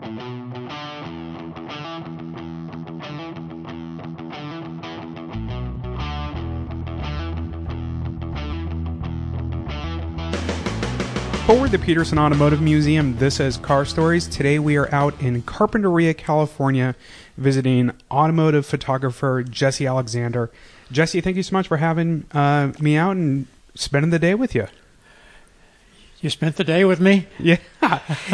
For 0.00 0.08
the 11.68 11.78
Petersen 11.78 12.16
Automotive 12.16 12.62
Museum, 12.62 13.18
this 13.18 13.40
is 13.40 13.58
Car 13.58 13.84
Stories. 13.84 14.26
Today 14.26 14.58
we 14.58 14.76
are 14.76 14.88
out 14.94 15.20
in 15.20 15.42
Carpinteria, 15.42 16.16
California, 16.16 16.94
visiting 17.36 17.90
automotive 18.10 18.64
photographer 18.64 19.42
Jesse 19.42 19.86
Alexander. 19.86 20.50
Jesse, 20.90 21.20
thank 21.20 21.36
you 21.36 21.42
so 21.42 21.52
much 21.52 21.68
for 21.68 21.76
having 21.76 22.24
uh, 22.32 22.72
me 22.80 22.96
out 22.96 23.16
and 23.16 23.46
spending 23.74 24.10
the 24.10 24.18
day 24.18 24.34
with 24.34 24.54
you. 24.54 24.66
You 26.20 26.28
spent 26.28 26.56
the 26.56 26.64
day 26.64 26.84
with 26.84 27.00
me? 27.00 27.26
Yeah, 27.38 27.56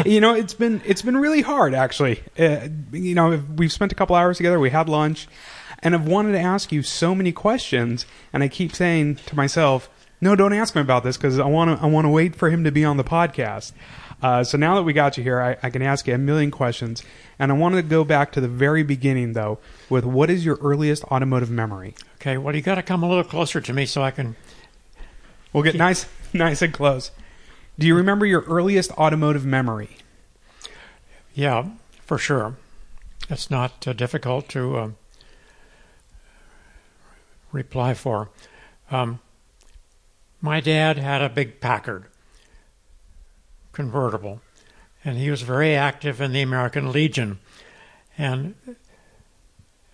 you 0.05 0.19
know 0.19 0.33
it's 0.33 0.53
been 0.53 0.81
it's 0.85 1.01
been 1.01 1.17
really 1.17 1.41
hard 1.41 1.73
actually. 1.73 2.21
Uh, 2.37 2.67
you 2.91 3.15
know 3.15 3.41
we've 3.55 3.71
spent 3.71 3.91
a 3.91 3.95
couple 3.95 4.15
hours 4.15 4.37
together. 4.37 4.59
We 4.59 4.69
had 4.69 4.89
lunch, 4.89 5.27
and 5.79 5.95
I've 5.95 6.05
wanted 6.07 6.33
to 6.33 6.39
ask 6.39 6.71
you 6.71 6.83
so 6.83 7.15
many 7.15 7.31
questions, 7.31 8.05
and 8.33 8.43
I 8.43 8.49
keep 8.49 8.75
saying 8.75 9.15
to 9.27 9.35
myself, 9.35 9.89
"No, 10.19 10.35
don't 10.35 10.53
ask 10.53 10.75
me 10.75 10.81
about 10.81 11.03
this 11.03 11.15
because 11.15 11.39
I 11.39 11.45
want 11.45 11.79
to 11.79 11.83
I 11.83 11.87
want 11.87 12.05
to 12.05 12.09
wait 12.09 12.35
for 12.35 12.49
him 12.49 12.65
to 12.65 12.71
be 12.71 12.83
on 12.83 12.97
the 12.97 13.03
podcast." 13.03 13.71
Uh, 14.21 14.43
so 14.43 14.57
now 14.57 14.75
that 14.75 14.81
we 14.83 14.93
got 14.93 15.15
you 15.17 15.23
here, 15.23 15.39
I, 15.39 15.57
I 15.63 15.69
can 15.69 15.81
ask 15.81 16.07
you 16.07 16.13
a 16.15 16.17
million 16.17 16.51
questions, 16.51 17.03
and 17.39 17.51
I 17.51 17.55
wanted 17.55 17.83
to 17.83 17.87
go 17.87 18.03
back 18.03 18.31
to 18.33 18.41
the 18.41 18.47
very 18.47 18.83
beginning 18.83 19.33
though, 19.33 19.59
with 19.89 20.03
what 20.05 20.29
is 20.29 20.43
your 20.43 20.57
earliest 20.57 21.03
automotive 21.05 21.49
memory? 21.49 21.95
Okay, 22.15 22.37
well, 22.37 22.55
you 22.55 22.61
got 22.61 22.75
to 22.75 22.83
come 22.83 23.03
a 23.03 23.07
little 23.07 23.23
closer 23.23 23.61
to 23.61 23.73
me 23.73 23.85
so 23.85 24.01
I 24.01 24.11
can. 24.11 24.35
We'll 25.53 25.63
get 25.63 25.75
nice, 25.75 26.05
nice 26.33 26.61
and 26.61 26.73
close. 26.73 27.11
Do 27.79 27.85
you 27.85 27.93
remember 27.95 28.25
your 28.25 28.41
earliest 28.41 28.91
automotive 28.93 29.45
memory? 29.45 29.97
Yeah, 31.35 31.67
for 32.01 32.17
sure. 32.17 32.55
It's 33.29 33.51
not 33.51 33.87
uh, 33.87 33.93
difficult 33.93 34.49
to 34.49 34.77
uh, 34.77 34.89
reply 37.51 37.93
for. 37.93 38.29
Um, 38.89 39.19
my 40.41 40.59
dad 40.59 40.97
had 40.97 41.21
a 41.21 41.29
big 41.29 41.59
Packard 41.61 42.05
convertible, 43.73 44.41
and 45.05 45.17
he 45.17 45.29
was 45.29 45.43
very 45.43 45.75
active 45.75 46.19
in 46.19 46.31
the 46.31 46.41
American 46.41 46.91
Legion, 46.91 47.37
and 48.17 48.55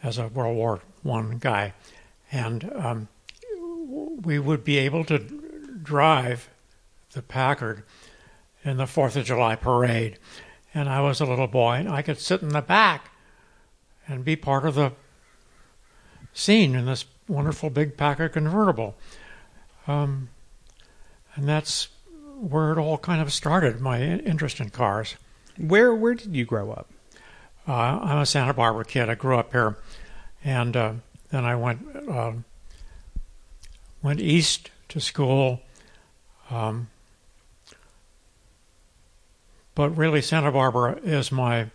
as 0.02 0.18
a 0.18 0.30
World 0.30 0.56
War 0.56 0.80
One 1.02 1.38
guy, 1.38 1.74
and 2.32 2.72
um, 2.74 3.08
we 4.22 4.40
would 4.40 4.64
be 4.64 4.78
able 4.78 5.04
to 5.06 5.20
drive 5.82 6.50
the 7.14 7.22
Packard 7.22 7.84
in 8.64 8.78
the 8.78 8.88
Fourth 8.88 9.16
of 9.16 9.26
July 9.26 9.56
parade, 9.56 10.18
and 10.74 10.90
I 10.90 11.02
was 11.02 11.22
a 11.22 11.26
little 11.26 11.48
boy, 11.48 11.76
and 11.76 11.90
I 11.90 12.02
could 12.02 12.20
sit 12.20 12.42
in 12.42 12.50
the 12.50 12.62
back 12.62 13.12
and 14.08 14.26
be 14.26 14.36
part 14.36 14.66
of 14.66 14.76
the 14.76 14.94
scene 16.34 16.76
in 16.76 16.86
this 16.86 17.06
wonderful 17.28 17.70
big 17.70 17.96
Packard 17.98 18.34
convertible. 18.34 18.96
Um, 19.88 20.30
and 21.36 21.48
that's 21.48 21.90
where 22.38 22.72
it 22.72 22.78
all 22.78 22.98
kind 22.98 23.22
of 23.22 23.32
started, 23.32 23.80
my 23.80 24.02
interest 24.02 24.60
in 24.60 24.70
cars. 24.70 25.16
Where 25.58 25.94
where 25.94 26.16
did 26.16 26.36
you 26.36 26.46
grow 26.46 26.72
up? 26.72 26.90
Uh, 27.68 28.00
I'm 28.02 28.18
a 28.18 28.26
Santa 28.26 28.54
Barbara 28.54 28.86
kid. 28.86 29.10
I 29.10 29.16
grew 29.16 29.38
up 29.38 29.52
here, 29.52 29.78
and 30.44 30.76
uh, 30.76 30.94
then 31.32 31.46
I 31.46 31.56
went 31.56 32.10
uh, 32.10 32.34
went 34.02 34.20
east 34.20 34.72
to 34.90 35.00
school. 35.00 35.62
Um, 36.50 36.90
but 39.76 39.90
really, 39.98 40.22
Santa 40.22 40.52
Barbara 40.52 41.00
is 41.04 41.32
my 41.32 41.68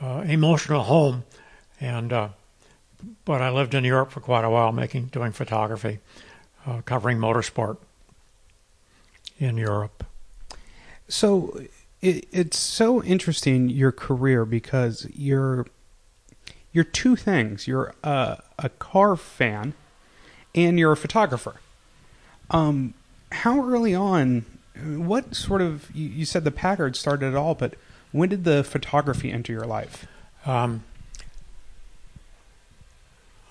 uh, 0.00 0.24
emotional 0.26 0.82
home, 0.84 1.24
and 1.80 2.12
uh, 2.12 2.28
but 3.24 3.40
I 3.40 3.50
lived 3.50 3.74
in 3.74 3.84
Europe 3.84 4.10
for 4.10 4.20
quite 4.20 4.44
a 4.44 4.50
while, 4.50 4.72
making 4.72 5.06
doing 5.06 5.32
photography, 5.32 6.00
uh, 6.66 6.82
covering 6.82 7.18
motorsport 7.18 7.78
in 9.38 9.56
Europe. 9.56 10.04
So 11.08 11.60
it, 12.00 12.26
it's 12.32 12.58
so 12.58 13.02
interesting 13.02 13.68
your 13.68 13.92
career 13.92 14.44
because 14.44 15.06
you're 15.14 15.66
you're 16.72 16.84
two 16.84 17.16
things. 17.16 17.66
You're 17.66 17.94
a, 18.04 18.42
a 18.58 18.68
car 18.68 19.16
fan, 19.16 19.72
and 20.54 20.78
you're 20.78 20.92
a 20.92 20.96
photographer. 20.96 21.56
Um, 22.50 22.94
how 23.32 23.64
early 23.64 23.94
on? 23.94 24.44
What 24.84 25.34
sort 25.34 25.62
of 25.62 25.90
you, 25.94 26.08
you 26.08 26.24
said 26.24 26.44
the 26.44 26.50
Packard 26.50 26.96
started 26.96 27.28
it 27.28 27.34
all, 27.34 27.54
but 27.54 27.74
when 28.12 28.28
did 28.28 28.44
the 28.44 28.62
photography 28.62 29.30
enter 29.32 29.52
your 29.52 29.66
life? 29.66 30.06
Um, 30.44 30.84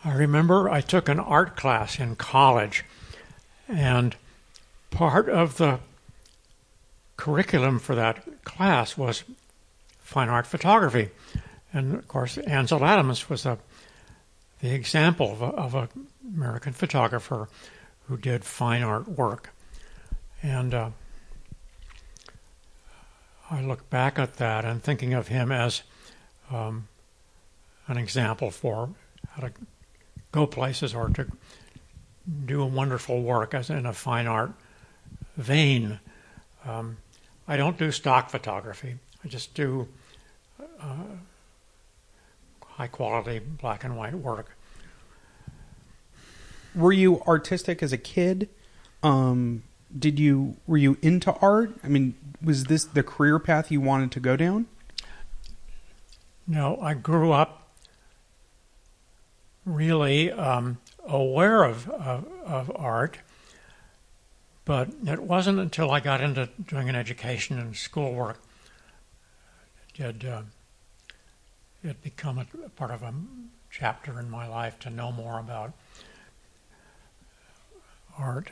I 0.03 0.13
remember 0.13 0.69
I 0.69 0.81
took 0.81 1.09
an 1.09 1.19
art 1.19 1.55
class 1.55 1.99
in 1.99 2.15
college, 2.15 2.85
and 3.67 4.15
part 4.91 5.29
of 5.29 5.57
the 5.57 5.79
curriculum 7.17 7.79
for 7.79 7.95
that 7.95 8.43
class 8.43 8.97
was 8.97 9.23
fine 9.99 10.29
art 10.29 10.45
photography. 10.45 11.09
And 11.73 11.95
of 11.95 12.07
course, 12.07 12.37
Ansel 12.37 12.85
Adams 12.85 13.29
was 13.29 13.45
a, 13.45 13.57
the 14.61 14.73
example 14.73 15.37
of, 15.41 15.75
an 15.75 15.89
American 16.35 16.73
photographer 16.73 17.49
who 18.07 18.17
did 18.17 18.45
fine 18.45 18.83
art 18.83 19.07
work. 19.07 19.49
And 20.43 20.73
uh, 20.73 20.89
I 23.55 23.61
look 23.61 23.89
back 23.89 24.19
at 24.19 24.35
that 24.35 24.65
and 24.65 24.83
thinking 24.83 25.13
of 25.13 25.29
him 25.29 25.49
as 25.49 25.83
um, 26.51 26.89
an 27.87 27.97
example 27.97 28.51
for 28.51 28.89
how 29.29 29.43
to 29.43 29.53
go 30.33 30.45
places 30.45 30.93
or 30.93 31.07
to 31.11 31.27
do 32.45 32.61
a 32.61 32.65
wonderful 32.65 33.21
work 33.21 33.53
as 33.53 33.69
in 33.69 33.85
a 33.85 33.93
fine 33.93 34.27
art 34.27 34.51
vein. 35.37 36.01
Um, 36.65 36.97
I 37.47 37.55
don't 37.55 37.77
do 37.77 37.93
stock 37.93 38.29
photography. 38.29 38.95
I 39.23 39.29
just 39.29 39.53
do 39.53 39.87
uh, 40.59 41.15
high 42.61 42.87
quality 42.87 43.39
black 43.39 43.85
and 43.85 43.95
white 43.95 44.15
work. 44.15 44.57
Were 46.75 46.91
you 46.91 47.21
artistic 47.21 47.81
as 47.81 47.93
a 47.93 47.97
kid? 47.97 48.49
Um, 49.01 49.63
did 49.97 50.19
you 50.19 50.57
were 50.67 50.77
you 50.77 50.97
into 51.01 51.33
art? 51.33 51.75
I 51.83 51.87
mean, 51.87 52.15
was 52.41 52.65
this 52.65 52.85
the 52.85 53.03
career 53.03 53.39
path 53.39 53.71
you 53.71 53.81
wanted 53.81 54.11
to 54.11 54.19
go 54.19 54.35
down? 54.35 54.67
No, 56.47 56.77
I 56.79 56.93
grew 56.93 57.31
up 57.31 57.69
really 59.65 60.31
um, 60.31 60.77
aware 61.03 61.63
of, 61.63 61.89
of, 61.89 62.27
of 62.45 62.71
art, 62.75 63.17
but 64.63 64.89
it 65.07 65.23
wasn't 65.23 65.59
until 65.59 65.89
I 65.89 65.99
got 65.99 66.21
into 66.21 66.49
doing 66.67 66.87
an 66.87 66.95
education 66.95 67.57
and 67.57 67.75
schoolwork 67.75 68.39
did 69.95 70.25
uh, 70.25 70.41
it 71.83 72.01
become 72.03 72.37
a, 72.37 72.45
a 72.65 72.69
part 72.69 72.91
of 72.91 73.01
a 73.01 73.13
chapter 73.71 74.19
in 74.19 74.29
my 74.29 74.45
life 74.47 74.77
to 74.79 74.89
know 74.89 75.11
more 75.11 75.39
about 75.39 75.71
art. 78.17 78.49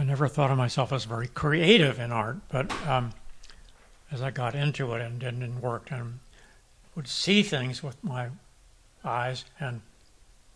I 0.00 0.02
never 0.02 0.28
thought 0.28 0.50
of 0.50 0.56
myself 0.56 0.94
as 0.94 1.04
very 1.04 1.28
creative 1.28 1.98
in 1.98 2.10
art, 2.10 2.38
but 2.48 2.72
um, 2.88 3.12
as 4.10 4.22
I 4.22 4.30
got 4.30 4.54
into 4.54 4.94
it 4.94 5.02
and 5.02 5.18
did 5.18 5.34
and 5.34 5.60
worked 5.60 5.90
and 5.90 6.20
would 6.94 7.06
see 7.06 7.42
things 7.42 7.82
with 7.82 8.02
my 8.02 8.28
eyes 9.04 9.44
and 9.60 9.82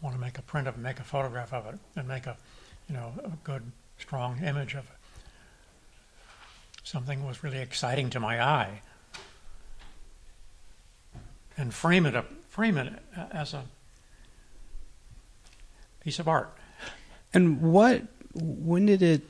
want 0.01 0.15
to 0.15 0.21
make 0.21 0.39
a 0.39 0.43
print 0.43 0.67
of 0.67 0.77
it, 0.77 0.81
make 0.81 0.99
a 0.99 1.05
photograph 1.05 1.53
of 1.53 1.67
it, 1.67 1.79
and 1.95 2.09
make 2.09 2.25
a, 2.25 2.39
you 2.89 2.95
know, 2.95 3.13
a 3.23 3.33
good, 3.45 3.71
strong 3.99 4.43
image 4.43 4.73
of 4.73 4.85
it. 4.87 4.97
Something 6.83 7.27
was 7.27 7.45
really 7.45 7.61
exciting 7.61 8.09
to 8.11 8.21
my 8.21 8.43
eye, 8.43 8.81
and 11.59 11.75
frame 11.75 12.07
it 12.07 12.17
up, 12.17 12.31
frame 12.49 12.79
it 12.79 12.95
as 13.31 13.53
a 13.53 13.65
piece 16.01 16.19
of 16.19 16.29
art. 16.29 16.51
And 17.35 17.61
what? 17.61 18.05
When 18.33 18.87
did 18.87 19.03
it 19.03 19.21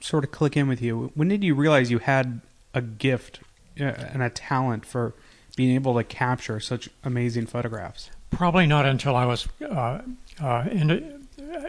sort 0.00 0.24
of 0.24 0.30
click 0.30 0.56
in 0.56 0.68
with 0.68 0.82
you? 0.82 1.12
When 1.14 1.28
did 1.28 1.44
you 1.44 1.54
realize 1.54 1.90
you 1.90 1.98
had 1.98 2.40
a 2.74 2.80
gift 2.80 3.40
uh, 3.80 3.84
and 3.84 4.22
a 4.22 4.30
talent 4.30 4.86
for 4.86 5.14
being 5.56 5.74
able 5.74 5.94
to 5.96 6.04
capture 6.04 6.60
such 6.60 6.88
amazing 7.04 7.46
photographs? 7.46 8.10
Probably 8.30 8.66
not 8.66 8.86
until 8.86 9.16
I 9.16 9.24
was 9.24 9.48
uh, 9.62 10.00
uh, 10.40 10.64
into, 10.70 11.18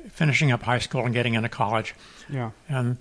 finishing 0.10 0.52
up 0.52 0.64
high 0.64 0.80
school 0.80 1.06
and 1.06 1.14
getting 1.14 1.34
into 1.34 1.50
college. 1.50 1.96
Yeah. 2.30 2.52
And 2.68 2.98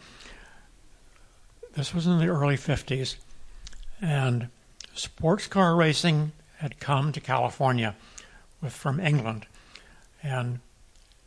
this 1.74 1.94
was 1.94 2.06
in 2.06 2.18
the 2.18 2.28
early 2.28 2.56
50s. 2.56 3.16
And 4.00 4.48
sports 4.94 5.46
car 5.46 5.74
racing 5.74 6.32
had 6.58 6.80
come 6.80 7.12
to 7.12 7.20
California 7.20 7.96
with 8.60 8.72
from 8.72 9.00
England. 9.00 9.46
And 10.22 10.60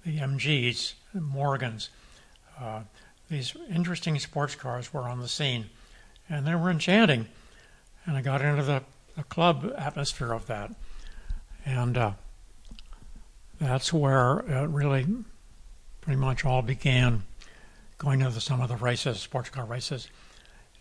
the 0.06 0.20
MGs, 0.20 0.94
the 1.14 1.22
Morgans, 1.22 1.90
uh, 2.60 2.82
these 3.32 3.56
interesting 3.74 4.20
sports 4.20 4.56
cars 4.56 4.94
were 4.94 5.04
on 5.04 5.22
the 5.22 5.28
scene. 5.28 5.70
And 6.30 6.46
they 6.46 6.54
were 6.54 6.70
enchanting. 6.70 7.28
and 8.06 8.18
I 8.18 8.22
got 8.22 8.42
into 8.42 8.62
the, 8.62 8.84
the 9.16 9.24
club 9.24 9.74
atmosphere 9.78 10.34
of 10.34 10.48
that, 10.48 10.72
and 11.66 11.98
uh, 11.98 12.12
that's 13.60 13.92
where 13.94 14.40
it 14.40 14.70
really 14.70 15.06
pretty 16.02 16.20
much 16.20 16.46
all 16.46 16.62
began. 16.62 17.24
Going 17.98 18.20
to 18.20 18.30
the, 18.30 18.42
some 18.42 18.62
of 18.62 18.70
the 18.70 18.76
races, 18.76 19.20
sports 19.20 19.50
car 19.50 19.66
races, 19.66 20.08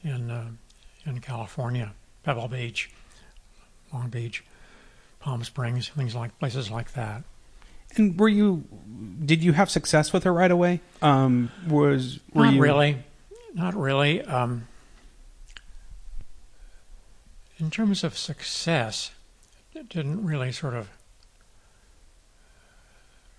in 0.02 0.30
uh, 0.30 0.48
in 1.04 1.20
California, 1.20 1.92
Pebble 2.22 2.48
Beach, 2.48 2.90
Long 3.92 4.08
Beach, 4.08 4.42
Palm 5.18 5.44
Springs, 5.44 5.88
things 5.90 6.14
like 6.14 6.38
places 6.38 6.70
like 6.70 6.92
that. 6.94 7.22
And 7.96 8.18
were 8.18 8.28
you? 8.28 8.64
Did 9.24 9.42
you 9.42 9.52
have 9.52 9.70
success 9.70 10.12
with 10.12 10.26
it 10.26 10.30
right 10.30 10.50
away? 10.50 10.80
Um, 11.02 11.50
was 11.66 12.20
were 12.32 12.44
Not 12.44 12.54
you 12.54 12.62
really, 12.62 12.98
not 13.54 13.74
really. 13.74 14.22
Um, 14.22 14.66
in 17.58 17.70
terms 17.70 18.04
of 18.04 18.16
success, 18.16 19.10
it 19.74 19.88
didn't 19.88 20.24
really 20.24 20.52
sort 20.52 20.74
of 20.74 20.88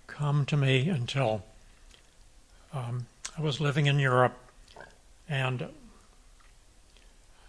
come 0.06 0.44
to 0.46 0.56
me 0.56 0.88
until 0.88 1.44
um, 2.72 3.06
I 3.36 3.40
was 3.40 3.60
living 3.60 3.86
in 3.86 3.98
Europe 3.98 4.36
and 5.28 5.68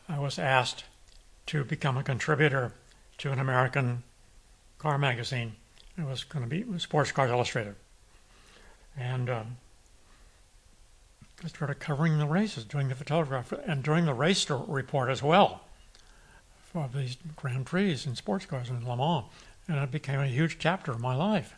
I 0.08 0.20
was 0.20 0.40
asked 0.40 0.86
to 1.48 1.64
become 1.64 1.98
a 1.98 2.04
contributor 2.04 2.74
to 3.20 3.32
an 3.32 3.40
American 3.40 4.04
car 4.78 4.98
magazine. 4.98 5.56
It 5.98 6.06
was 6.06 6.24
going 6.24 6.48
to 6.48 6.50
be 6.50 6.80
Sports 6.80 7.12
Cars 7.12 7.30
Illustrated. 7.30 7.76
And 8.98 9.30
um, 9.30 9.58
I 11.44 11.48
started 11.48 11.80
covering 11.80 12.18
the 12.18 12.26
races, 12.26 12.64
doing 12.64 12.90
the 12.90 12.96
photography, 12.96 13.58
and 13.66 13.84
doing 13.84 14.06
the 14.06 14.14
race 14.14 14.50
report 14.50 15.10
as 15.10 15.22
well 15.22 15.62
for 16.72 16.90
these 16.94 17.18
Grand 17.36 17.66
Prix 17.66 18.00
and 18.06 18.18
sports 18.18 18.46
cars 18.46 18.70
in 18.70 18.88
Le 18.88 18.98
Mans. 18.98 19.26
And 19.68 19.78
it 19.78 19.92
became 19.92 20.20
a 20.20 20.28
huge 20.28 20.58
chapter 20.60 20.92
of 20.92 21.00
my 21.00 21.16
life. 21.16 21.56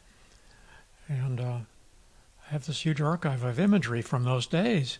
And 1.07 1.39
uh, 1.39 1.59
I 2.47 2.51
have 2.51 2.65
this 2.65 2.85
huge 2.85 3.01
archive 3.01 3.43
of 3.43 3.59
imagery 3.59 4.01
from 4.01 4.23
those 4.23 4.45
days. 4.45 4.99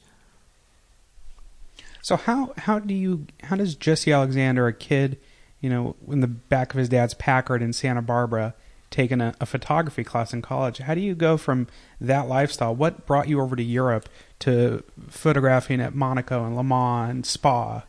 So 2.01 2.15
how 2.15 2.53
how 2.57 2.79
do 2.79 2.93
you 2.93 3.25
how 3.43 3.55
does 3.55 3.75
Jesse 3.75 4.11
Alexander, 4.11 4.67
a 4.67 4.73
kid, 4.73 5.19
you 5.59 5.69
know, 5.69 5.95
in 6.07 6.21
the 6.21 6.27
back 6.27 6.73
of 6.73 6.77
his 6.77 6.89
dad's 6.89 7.15
Packard 7.15 7.63
in 7.63 7.73
Santa 7.73 8.03
Barbara, 8.03 8.53
taking 8.95 9.19
a, 9.19 9.35
a 9.41 9.45
photography 9.45 10.05
class 10.05 10.33
in 10.33 10.41
college? 10.41 10.77
How 10.77 10.95
do 10.95 11.01
you 11.01 11.15
go 11.15 11.35
from 11.35 11.67
that 11.99 12.29
lifestyle? 12.29 12.73
What 12.73 13.05
brought 13.05 13.27
you 13.27 13.41
over 13.41 13.55
to 13.57 13.63
Europe 13.63 14.07
to 14.39 14.83
photographing 15.09 15.81
at 15.81 15.93
Monaco 15.93 16.45
and 16.45 16.55
Le 16.55 16.63
Mans 16.63 17.09
and 17.11 17.25
Spa? 17.25 17.83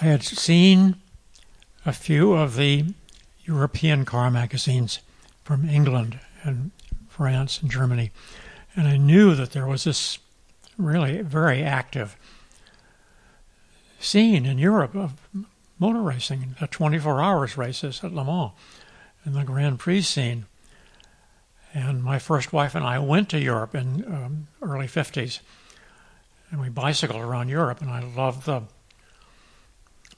I 0.00 0.04
had 0.04 0.24
seen 0.24 0.96
a 1.86 1.92
few 1.92 2.32
of 2.32 2.56
the 2.56 2.94
European 3.44 4.04
car 4.04 4.28
magazines 4.30 4.98
from 5.44 5.68
England 5.68 6.18
and 6.42 6.72
France 7.08 7.62
and 7.62 7.70
Germany, 7.70 8.10
and 8.74 8.88
I 8.88 8.96
knew 8.96 9.36
that 9.36 9.52
there 9.52 9.66
was 9.66 9.84
this 9.84 10.18
really 10.76 11.22
very 11.22 11.62
active 11.62 12.16
scene 14.00 14.46
in 14.46 14.58
Europe 14.58 14.96
of 14.96 15.14
motor 15.80 16.02
racing, 16.02 16.54
the 16.60 16.66
24 16.66 17.20
hours 17.20 17.56
races 17.56 18.04
at 18.04 18.14
Le 18.14 18.24
Mans, 18.24 18.52
and 19.24 19.34
the 19.34 19.42
Grand 19.42 19.78
Prix 19.78 20.02
scene. 20.02 20.46
And 21.72 22.02
my 22.02 22.18
first 22.18 22.52
wife 22.52 22.74
and 22.74 22.84
I 22.84 22.98
went 22.98 23.28
to 23.30 23.40
Europe 23.40 23.74
in 23.74 24.04
um, 24.04 24.46
early 24.60 24.86
50s, 24.86 25.40
and 26.50 26.60
we 26.60 26.68
bicycled 26.68 27.20
around 27.20 27.48
Europe, 27.48 27.80
and 27.80 27.90
I 27.90 28.02
loved 28.02 28.44
the 28.44 28.62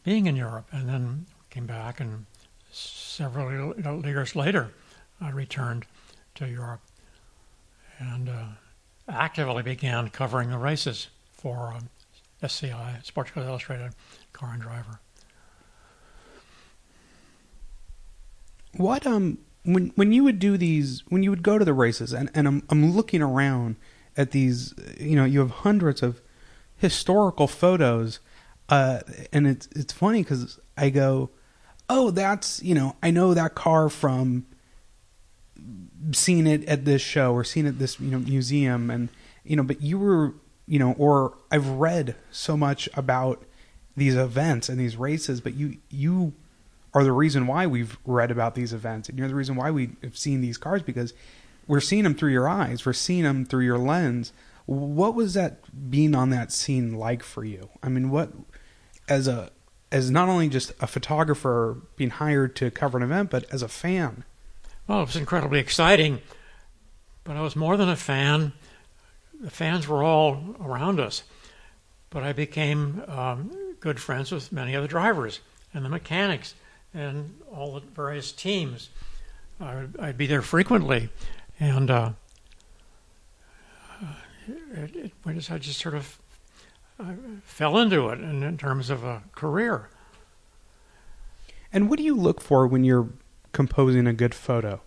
being 0.02 0.26
in 0.26 0.34
Europe. 0.34 0.66
And 0.72 0.88
then 0.88 1.26
came 1.50 1.66
back, 1.66 2.00
and 2.00 2.26
several 2.72 3.76
years 4.04 4.34
later, 4.34 4.70
I 5.20 5.30
returned 5.30 5.86
to 6.34 6.48
Europe 6.48 6.80
and 7.98 8.28
uh, 8.28 8.44
actively 9.08 9.62
began 9.62 10.08
covering 10.08 10.50
the 10.50 10.58
races 10.58 11.08
for 11.32 11.74
um, 11.76 11.90
SCI, 12.42 13.00
Sports 13.04 13.30
Illustrated, 13.36 13.92
Car 14.32 14.54
and 14.54 14.62
Driver. 14.62 14.98
What 18.76 19.06
um 19.06 19.38
when 19.64 19.92
when 19.94 20.12
you 20.12 20.24
would 20.24 20.38
do 20.38 20.56
these 20.56 21.02
when 21.08 21.22
you 21.22 21.30
would 21.30 21.42
go 21.42 21.58
to 21.58 21.64
the 21.64 21.74
races 21.74 22.12
and 22.12 22.30
and 22.34 22.46
I'm 22.48 22.62
I'm 22.70 22.92
looking 22.92 23.22
around 23.22 23.76
at 24.16 24.32
these 24.32 24.74
you 24.98 25.16
know 25.16 25.24
you 25.24 25.40
have 25.40 25.50
hundreds 25.50 26.02
of 26.02 26.20
historical 26.76 27.46
photos 27.46 28.20
uh 28.68 29.00
and 29.32 29.46
it's 29.46 29.68
it's 29.76 29.92
funny 29.92 30.24
cuz 30.24 30.58
I 30.76 30.90
go 30.90 31.30
oh 31.88 32.10
that's 32.10 32.62
you 32.62 32.74
know 32.74 32.96
I 33.02 33.10
know 33.10 33.34
that 33.34 33.54
car 33.54 33.88
from 33.88 34.46
seeing 36.12 36.46
it 36.46 36.64
at 36.64 36.84
this 36.84 37.02
show 37.02 37.32
or 37.32 37.44
seeing 37.44 37.66
it 37.66 37.70
at 37.70 37.78
this 37.78 38.00
you 38.00 38.10
know 38.10 38.18
museum 38.18 38.90
and 38.90 39.08
you 39.44 39.54
know 39.54 39.62
but 39.62 39.80
you 39.80 39.98
were 39.98 40.34
you 40.66 40.78
know 40.78 40.92
or 40.98 41.38
I've 41.50 41.68
read 41.68 42.16
so 42.30 42.56
much 42.56 42.88
about 42.94 43.44
these 43.96 44.16
events 44.16 44.68
and 44.68 44.80
these 44.80 44.96
races 44.96 45.40
but 45.40 45.54
you 45.54 45.76
you 45.88 46.32
are 46.94 47.04
the 47.04 47.12
reason 47.12 47.46
why 47.46 47.66
we've 47.66 47.98
read 48.04 48.30
about 48.30 48.54
these 48.54 48.72
events 48.72 49.08
and 49.08 49.18
you're 49.18 49.28
the 49.28 49.34
reason 49.34 49.56
why 49.56 49.70
we 49.70 49.90
have 50.02 50.16
seen 50.16 50.40
these 50.40 50.58
cars 50.58 50.82
because 50.82 51.14
we're 51.66 51.80
seeing 51.80 52.04
them 52.04 52.14
through 52.14 52.32
your 52.32 52.48
eyes 52.48 52.84
we're 52.84 52.92
seeing 52.92 53.24
them 53.24 53.44
through 53.44 53.64
your 53.64 53.78
lens. 53.78 54.32
What 54.66 55.14
was 55.14 55.34
that 55.34 55.90
being 55.90 56.14
on 56.14 56.30
that 56.30 56.52
scene 56.52 56.94
like 56.94 57.22
for 57.22 57.44
you? 57.44 57.68
I 57.82 57.88
mean 57.88 58.10
what 58.10 58.32
as 59.08 59.28
a 59.28 59.50
as 59.90 60.10
not 60.10 60.28
only 60.28 60.48
just 60.48 60.72
a 60.80 60.86
photographer 60.86 61.76
being 61.96 62.10
hired 62.10 62.56
to 62.56 62.70
cover 62.70 62.96
an 62.96 63.04
event 63.04 63.30
but 63.30 63.44
as 63.52 63.62
a 63.62 63.68
fan? 63.68 64.24
Well, 64.86 65.02
it 65.02 65.06
was 65.06 65.16
incredibly 65.16 65.60
exciting, 65.60 66.20
but 67.24 67.36
I 67.36 67.40
was 67.40 67.54
more 67.54 67.76
than 67.76 67.88
a 67.88 67.96
fan. 67.96 68.52
The 69.40 69.50
fans 69.50 69.86
were 69.86 70.02
all 70.02 70.56
around 70.60 71.00
us, 71.00 71.22
but 72.10 72.22
I 72.22 72.32
became 72.32 73.02
um, 73.08 73.76
good 73.80 74.00
friends 74.00 74.32
with 74.32 74.52
many 74.52 74.74
of 74.74 74.82
the 74.82 74.88
drivers 74.88 75.40
and 75.72 75.84
the 75.84 75.88
mechanics 75.88 76.54
and 76.94 77.38
all 77.54 77.74
the 77.74 77.80
various 77.80 78.32
teams. 78.32 78.90
I 79.60 79.86
would, 79.96 80.16
be 80.18 80.26
there 80.26 80.42
frequently, 80.42 81.08
and 81.60 81.90
uh, 81.90 82.10
it, 84.74 84.96
it, 84.96 85.12
I 85.24 85.32
just- 85.32 85.50
I 85.50 85.58
just 85.58 85.78
sort 85.80 85.94
of 85.94 86.18
I 86.98 87.14
fell 87.44 87.78
into 87.78 88.08
it 88.10 88.20
in, 88.20 88.42
in 88.42 88.56
terms 88.58 88.90
of 88.90 89.04
a 89.04 89.22
career. 89.32 89.88
and 91.72 91.88
what 91.88 91.96
do 91.98 92.04
you 92.04 92.14
look 92.14 92.40
for 92.40 92.66
when 92.66 92.84
you're 92.84 93.08
composing 93.52 94.06
a 94.06 94.12
good 94.12 94.34
photo 94.34 94.80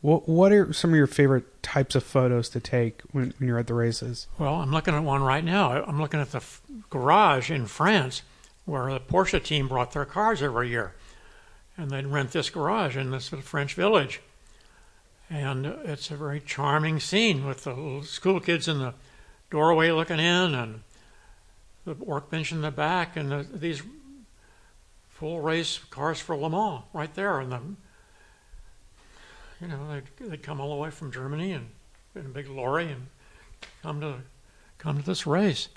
what 0.00 0.28
what 0.28 0.52
are 0.52 0.72
some 0.72 0.90
of 0.90 0.96
your 0.96 1.06
favorite 1.06 1.62
types 1.62 1.94
of 1.94 2.02
photos 2.04 2.48
to 2.50 2.60
take 2.60 3.02
when, 3.12 3.32
when 3.38 3.48
you're 3.48 3.58
at 3.58 3.66
the 3.66 3.74
races 3.74 4.26
Well, 4.38 4.56
I'm 4.56 4.70
looking 4.72 4.94
at 4.94 5.02
one 5.02 5.22
right 5.22 5.44
now. 5.44 5.70
I'm 5.84 6.00
looking 6.00 6.20
at 6.20 6.30
the 6.32 6.38
f- 6.38 6.62
garage 6.90 7.50
in 7.50 7.66
France 7.66 8.22
where 8.64 8.90
the 8.92 9.00
Porsche 9.00 9.42
team 9.42 9.66
brought 9.68 9.92
their 9.92 10.04
cars 10.04 10.42
every 10.42 10.68
year. 10.70 10.94
And 11.78 11.90
they'd 11.90 12.06
rent 12.06 12.32
this 12.32 12.50
garage 12.50 12.96
in 12.96 13.10
this 13.10 13.32
little 13.32 13.46
French 13.46 13.74
village. 13.74 14.20
And 15.30 15.64
it's 15.64 16.10
a 16.10 16.16
very 16.16 16.40
charming 16.40 17.00
scene 17.00 17.46
with 17.46 17.64
the 17.64 18.02
school 18.04 18.40
kids 18.40 18.68
in 18.68 18.78
the 18.78 18.94
doorway 19.50 19.90
looking 19.90 20.18
in 20.18 20.54
and 20.54 20.82
the 21.84 21.94
workbench 21.94 22.52
in 22.52 22.60
the 22.60 22.70
back 22.70 23.16
and 23.16 23.30
the, 23.30 23.46
these 23.50 23.82
full 25.08 25.40
race 25.40 25.78
cars 25.90 26.20
for 26.20 26.36
Le 26.36 26.50
Mans 26.50 26.82
right 26.92 27.14
there. 27.14 27.40
And 27.40 27.52
the, 27.52 27.60
you 29.60 29.68
know, 29.68 29.78
they'd, 29.90 30.30
they'd 30.30 30.42
come 30.42 30.60
all 30.60 30.74
the 30.74 30.82
way 30.82 30.90
from 30.90 31.12
Germany 31.12 31.52
and 31.52 31.68
in 32.14 32.26
a 32.26 32.28
big 32.28 32.48
lorry 32.48 32.90
and 32.90 33.06
come 33.82 34.00
to 34.00 34.16
come 34.78 34.98
to 34.98 35.04
this 35.04 35.26
race. 35.26 35.68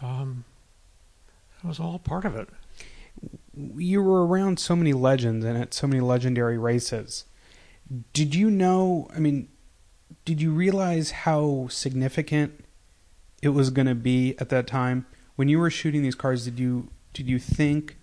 Um, 0.00 0.44
it 1.62 1.66
was 1.66 1.80
all 1.80 1.98
part 1.98 2.24
of 2.24 2.36
it. 2.36 2.48
You 3.54 4.02
were 4.02 4.26
around 4.26 4.58
so 4.58 4.74
many 4.74 4.92
legends 4.92 5.44
and 5.44 5.58
at 5.58 5.74
so 5.74 5.86
many 5.86 6.00
legendary 6.00 6.58
races. 6.58 7.24
Did 8.12 8.34
you 8.34 8.50
know? 8.50 9.08
I 9.14 9.18
mean, 9.18 9.48
did 10.24 10.40
you 10.40 10.52
realize 10.52 11.10
how 11.10 11.68
significant 11.68 12.64
it 13.42 13.50
was 13.50 13.70
going 13.70 13.88
to 13.88 13.94
be 13.94 14.36
at 14.38 14.48
that 14.50 14.66
time 14.66 15.06
when 15.36 15.48
you 15.48 15.58
were 15.58 15.70
shooting 15.70 16.02
these 16.02 16.14
cars? 16.14 16.44
Did 16.44 16.58
you 16.58 16.88
did 17.12 17.28
you 17.28 17.38
think 17.38 17.96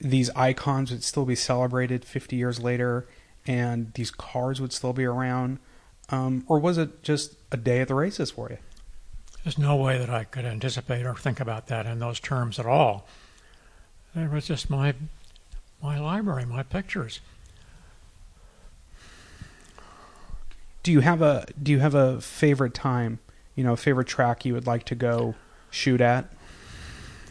these 0.00 0.30
icons 0.30 0.90
would 0.90 1.02
still 1.02 1.24
be 1.24 1.34
celebrated 1.34 2.04
50 2.04 2.36
years 2.36 2.60
later, 2.60 3.08
and 3.46 3.92
these 3.94 4.10
cars 4.10 4.60
would 4.60 4.72
still 4.72 4.92
be 4.92 5.04
around, 5.04 5.58
um, 6.10 6.44
or 6.46 6.58
was 6.58 6.78
it 6.78 7.02
just 7.02 7.36
a 7.50 7.56
day 7.56 7.80
at 7.80 7.88
the 7.88 7.94
races 7.94 8.30
for 8.30 8.50
you? 8.50 8.58
There's 9.42 9.58
no 9.58 9.76
way 9.76 9.98
that 9.98 10.10
I 10.10 10.24
could 10.24 10.44
anticipate 10.44 11.06
or 11.06 11.14
think 11.14 11.40
about 11.40 11.68
that 11.68 11.86
in 11.86 11.98
those 11.98 12.20
terms 12.20 12.58
at 12.58 12.66
all. 12.66 13.06
It 14.16 14.30
was 14.30 14.46
just 14.46 14.70
my 14.70 14.94
my 15.82 16.00
library, 16.00 16.46
my 16.46 16.62
pictures. 16.62 17.20
Do 20.82 20.90
you 20.90 21.00
have 21.00 21.20
a 21.20 21.46
Do 21.62 21.70
you 21.70 21.80
have 21.80 21.94
a 21.94 22.20
favorite 22.20 22.72
time? 22.72 23.18
You 23.54 23.64
know, 23.64 23.74
a 23.74 23.76
favorite 23.76 24.08
track 24.08 24.44
you 24.44 24.54
would 24.54 24.66
like 24.66 24.84
to 24.84 24.94
go 24.94 25.34
shoot 25.70 26.00
at? 26.00 26.32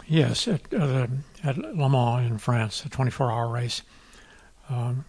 Yes, 0.08 0.48
at, 0.48 0.72
uh, 0.74 1.08
at 1.44 1.58
Le 1.58 1.90
Mans 1.90 2.30
in 2.30 2.38
France, 2.38 2.86
a 2.86 2.90
24-hour 2.90 3.48
race. 3.48 3.82
Um, 4.70 5.06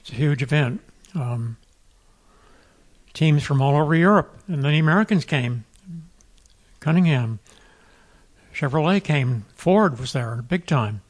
it's 0.00 0.10
a 0.10 0.14
huge 0.14 0.42
event. 0.42 0.80
Um, 1.14 1.56
teams 3.12 3.42
from 3.42 3.60
all 3.60 3.76
over 3.76 3.94
Europe, 3.96 4.36
and 4.46 4.62
then 4.62 4.72
the 4.72 4.78
Americans 4.78 5.24
came. 5.24 5.64
Cunningham, 6.78 7.40
Chevrolet 8.54 9.02
came. 9.02 9.44
Ford 9.54 9.98
was 9.98 10.12
there 10.12 10.42
big 10.48 10.66
time 10.66 11.02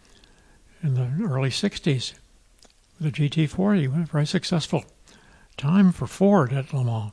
in 0.82 0.94
the 0.94 1.10
early 1.24 1.50
'60s. 1.50 2.14
The 3.00 3.10
GT40, 3.10 4.08
very 4.08 4.26
successful 4.26 4.84
time 5.56 5.92
for 5.92 6.06
Ford 6.06 6.52
at 6.52 6.72
Le 6.72 6.84
Mans. 6.84 7.12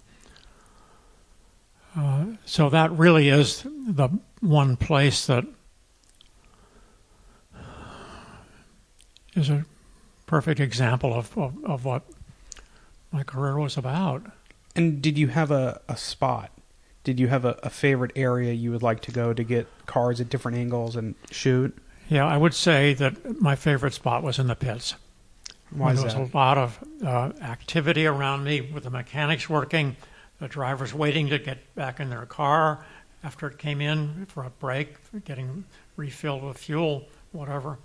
Uh, 1.95 2.37
so 2.45 2.69
that 2.69 2.91
really 2.91 3.29
is 3.29 3.63
the 3.63 4.09
one 4.39 4.77
place 4.77 5.25
that 5.25 5.45
is 9.35 9.49
a 9.49 9.65
perfect 10.25 10.59
example 10.59 11.13
of, 11.13 11.37
of, 11.37 11.55
of 11.63 11.85
what 11.85 12.03
my 13.11 13.23
career 13.23 13.57
was 13.57 13.77
about. 13.77 14.23
And 14.75 15.01
did 15.01 15.17
you 15.17 15.27
have 15.27 15.51
a, 15.51 15.81
a 15.87 15.97
spot? 15.97 16.51
Did 17.07 17.21
you 17.21 17.29
have 17.29 17.45
a, 17.45 17.57
a 17.63 17.69
favorite 17.69 18.11
area 18.17 18.51
you 18.51 18.69
would 18.71 18.83
like 18.83 18.99
to 19.03 19.13
go 19.13 19.31
to 19.31 19.41
get 19.41 19.65
cars 19.85 20.19
at 20.19 20.27
different 20.27 20.57
angles 20.57 20.97
and 20.97 21.15
shoot? 21.31 21.73
Yeah, 22.09 22.27
I 22.27 22.35
would 22.35 22.53
say 22.53 22.93
that 22.95 23.39
my 23.39 23.55
favorite 23.55 23.93
spot 23.93 24.23
was 24.23 24.39
in 24.39 24.47
the 24.47 24.57
pits. 24.57 24.95
Why 25.69 25.93
is 25.93 25.99
there 25.99 26.03
was 26.03 26.15
that? 26.15 26.35
a 26.35 26.37
lot 26.37 26.57
of 26.57 26.83
uh, 27.01 27.31
activity 27.41 28.05
around 28.05 28.43
me 28.43 28.59
with 28.59 28.83
the 28.83 28.89
mechanics 28.89 29.47
working, 29.47 29.95
the 30.39 30.49
drivers 30.49 30.93
waiting 30.93 31.29
to 31.29 31.39
get 31.39 31.73
back 31.75 32.01
in 32.01 32.09
their 32.09 32.25
car 32.25 32.85
after 33.23 33.47
it 33.47 33.57
came 33.57 33.79
in 33.79 34.25
for 34.25 34.43
a 34.43 34.49
break, 34.49 34.97
getting 35.23 35.63
refilled 35.95 36.43
with 36.43 36.57
fuel, 36.57 37.07
whatever. 37.31 37.79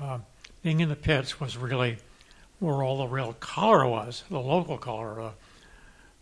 Uh, 0.00 0.20
being 0.62 0.80
in 0.80 0.88
the 0.88 0.96
pits 0.96 1.38
was 1.38 1.58
really 1.58 1.98
where 2.60 2.82
all 2.82 2.96
the 2.96 3.06
real 3.06 3.34
color 3.34 3.86
was, 3.86 4.24
the 4.30 4.40
local 4.40 4.78
color, 4.78 5.14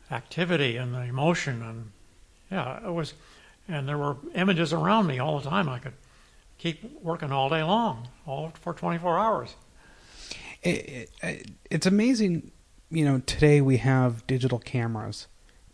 the 0.08 0.12
activity 0.12 0.76
and 0.76 0.92
the 0.92 1.02
emotion, 1.02 1.62
and 1.62 1.92
yeah, 2.50 2.86
it 2.86 2.92
was. 2.92 3.14
And 3.68 3.88
there 3.88 3.98
were 3.98 4.16
images 4.34 4.72
around 4.72 5.06
me 5.06 5.18
all 5.18 5.40
the 5.40 5.48
time. 5.48 5.68
I 5.68 5.78
could 5.78 5.94
keep 6.58 7.00
working 7.02 7.32
all 7.32 7.48
day 7.48 7.62
long, 7.62 8.08
all 8.26 8.52
for 8.60 8.72
24 8.72 9.18
hours. 9.18 9.54
It, 10.62 11.10
it, 11.22 11.50
it's 11.70 11.86
amazing, 11.86 12.52
you 12.90 13.04
know, 13.04 13.20
today 13.20 13.60
we 13.60 13.78
have 13.78 14.26
digital 14.26 14.58
cameras 14.58 15.26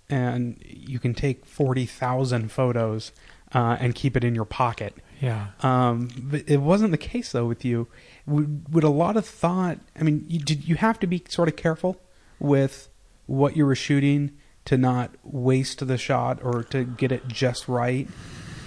and 0.08 0.60
you 0.66 0.98
can 0.98 1.14
take 1.14 1.46
40,000 1.46 2.50
photos 2.50 3.12
uh, 3.54 3.76
and 3.78 3.94
keep 3.94 4.16
it 4.16 4.24
in 4.24 4.34
your 4.34 4.44
pocket. 4.44 4.94
Yeah. 5.20 5.48
Um, 5.62 6.08
but 6.16 6.48
it 6.48 6.58
wasn't 6.58 6.90
the 6.90 6.98
case 6.98 7.32
though 7.32 7.46
with 7.46 7.64
you. 7.64 7.88
Would, 8.26 8.72
would 8.72 8.84
a 8.84 8.88
lot 8.88 9.16
of 9.16 9.26
thought? 9.26 9.78
I 9.98 10.02
mean, 10.02 10.24
you, 10.28 10.40
did 10.40 10.66
you 10.66 10.76
have 10.76 10.98
to 11.00 11.06
be 11.06 11.22
sort 11.28 11.48
of 11.48 11.56
careful 11.56 12.00
with 12.38 12.88
what 13.26 13.56
you 13.56 13.64
were 13.66 13.76
shooting 13.76 14.32
to 14.66 14.76
not 14.76 15.10
waste 15.22 15.86
the 15.86 15.98
shot 15.98 16.42
or 16.42 16.62
to 16.64 16.84
get 16.84 17.12
it 17.12 17.28
just 17.28 17.68
right? 17.68 18.08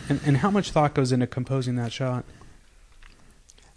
And, 0.10 0.20
and 0.26 0.38
how 0.38 0.52
much 0.52 0.72
thought 0.72 0.94
goes 0.94 1.12
into 1.12 1.28
composing 1.28 1.76
that 1.76 1.92
shot? 1.92 2.26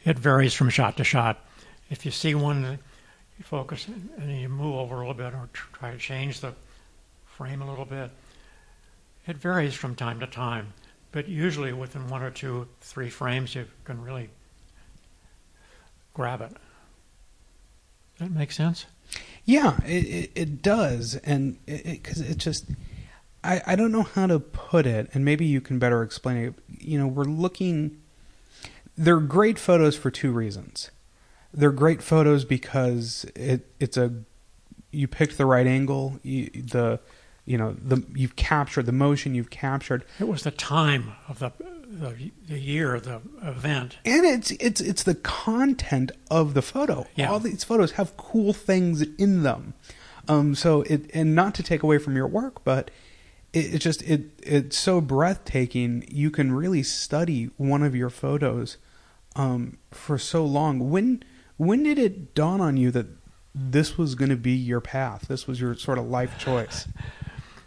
It 0.05 0.19
varies 0.19 0.55
from 0.55 0.71
shot 0.71 0.97
to 0.97 1.05
shot. 1.05 1.45
If 1.91 2.05
you 2.05 2.11
see 2.11 2.35
one, 2.35 2.79
you 3.39 3.45
focus 3.45 3.87
and 4.19 4.41
you 4.41 4.49
move 4.49 4.75
over 4.77 4.97
a 4.97 4.99
little 4.99 5.15
bit 5.15 5.35
or 5.35 5.49
try 5.53 5.93
to 5.93 5.99
change 5.99 6.41
the 6.41 6.55
frame 7.25 7.63
a 7.63 7.69
little 7.69 7.85
bit. 7.85 8.11
It 9.27 9.37
varies 9.37 9.75
from 9.75 9.95
time 9.95 10.21
to 10.21 10.27
time, 10.27 10.73
but 11.13 11.29
usually 11.29 11.73
within 11.73 12.09
one 12.09 12.23
or 12.23 12.31
two, 12.31 12.69
three 12.81 13.11
frames, 13.11 13.55
you 13.55 13.67
can 13.85 14.03
really 14.03 14.31
grab 16.15 16.41
it. 16.41 16.51
Does 16.51 18.29
that 18.29 18.31
make 18.31 18.53
sense? 18.53 18.87
Yeah, 19.47 19.79
it, 19.87 20.05
it, 20.05 20.31
it 20.35 20.63
does, 20.63 21.15
and 21.17 21.65
because 21.65 22.21
it, 22.21 22.31
it, 22.33 22.39
just, 22.39 22.67
I, 23.45 23.63
I 23.65 23.77
don't 23.77 23.93
know 23.93 24.03
how 24.03 24.27
to 24.27 24.41
put 24.41 24.87
it, 24.87 25.09
and 25.15 25.25
maybe 25.25 25.47
you 25.47 25.61
can 25.61 25.79
better 25.79 26.03
explain 26.03 26.37
it. 26.37 26.55
You 26.81 26.99
know, 26.99 27.07
we're 27.07 27.25
looking. 27.25 28.03
They're 28.99 29.21
great 29.21 29.59
photos 29.59 29.97
for 29.97 30.11
two 30.11 30.33
reasons. 30.33 30.91
They're 31.55 31.71
great 31.71 32.03
photos 32.03 32.45
because 32.45 33.25
it 33.37 33.73
it's 33.79 33.97
a 33.97 34.13
you 34.91 35.07
picked 35.07 35.39
the 35.39 35.47
right 35.47 35.67
angle. 35.67 36.19
You, 36.25 36.51
the 36.51 36.99
you 37.47 37.57
know 37.57 37.77
the 37.81 38.05
you've 38.15 38.37
captured 38.37 38.87
the 38.87 38.93
motion 38.93 39.35
you've 39.35 39.51
captured 39.51 40.05
it 40.19 40.29
was 40.29 40.43
the 40.43 40.51
time 40.51 41.13
of 41.29 41.39
the 41.39 41.53
the, 41.89 42.31
the 42.49 42.59
year 42.59 42.95
of 42.95 43.05
the 43.05 43.21
event. 43.43 43.99
And 44.05 44.25
it's 44.25 44.51
it's 44.53 44.81
it's 44.81 45.03
the 45.03 45.15
content 45.15 46.13
of 46.31 46.55
the 46.55 46.63
photo. 46.63 47.07
Yeah. 47.15 47.31
all 47.31 47.41
these 47.41 47.65
photos 47.65 47.93
have 47.93 48.17
cool 48.17 48.53
things 48.53 49.03
in 49.03 49.43
them. 49.43 49.75
Um 50.29 50.55
so 50.55 50.83
it 50.83 51.11
and 51.15 51.35
not 51.35 51.55
to 51.57 51.63
take 51.63 51.83
away 51.83 51.99
from 51.99 52.17
your 52.17 52.27
work 52.27 52.65
but 52.65 52.91
it, 53.53 53.75
it 53.75 53.79
just 53.79 54.03
it 54.03 54.31
it's 54.43 54.77
so 54.79 55.01
breathtaking. 55.01 56.05
You 56.09 56.31
can 56.31 56.53
really 56.53 56.83
study 56.83 57.51
one 57.57 57.83
of 57.83 57.95
your 57.95 58.11
photos 58.11 58.77
um 59.35 59.79
for 59.91 60.19
so 60.19 60.45
long. 60.45 60.91
When 60.91 61.23
when 61.57 61.83
did 61.85 61.99
it 61.99 62.35
dawn 62.35 62.61
on 62.61 62.77
you 62.77 62.91
that 62.91 63.07
this 63.55 63.97
was 63.97 64.15
going 64.15 64.29
to 64.29 64.37
be 64.37 64.53
your 64.53 64.83
path? 64.83 65.29
This 65.29 65.47
was 65.47 65.61
your 65.61 65.75
sort 65.75 65.99
of 65.99 66.07
life 66.07 66.39
choice? 66.39 66.87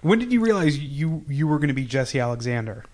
When 0.01 0.17
did 0.19 0.31
you 0.31 0.39
realize 0.39 0.77
you 0.79 1.25
you 1.27 1.45
were 1.45 1.57
going 1.57 1.67
to 1.67 1.73
be 1.73 1.83
Jesse 1.83 2.21
Alexander? 2.21 2.85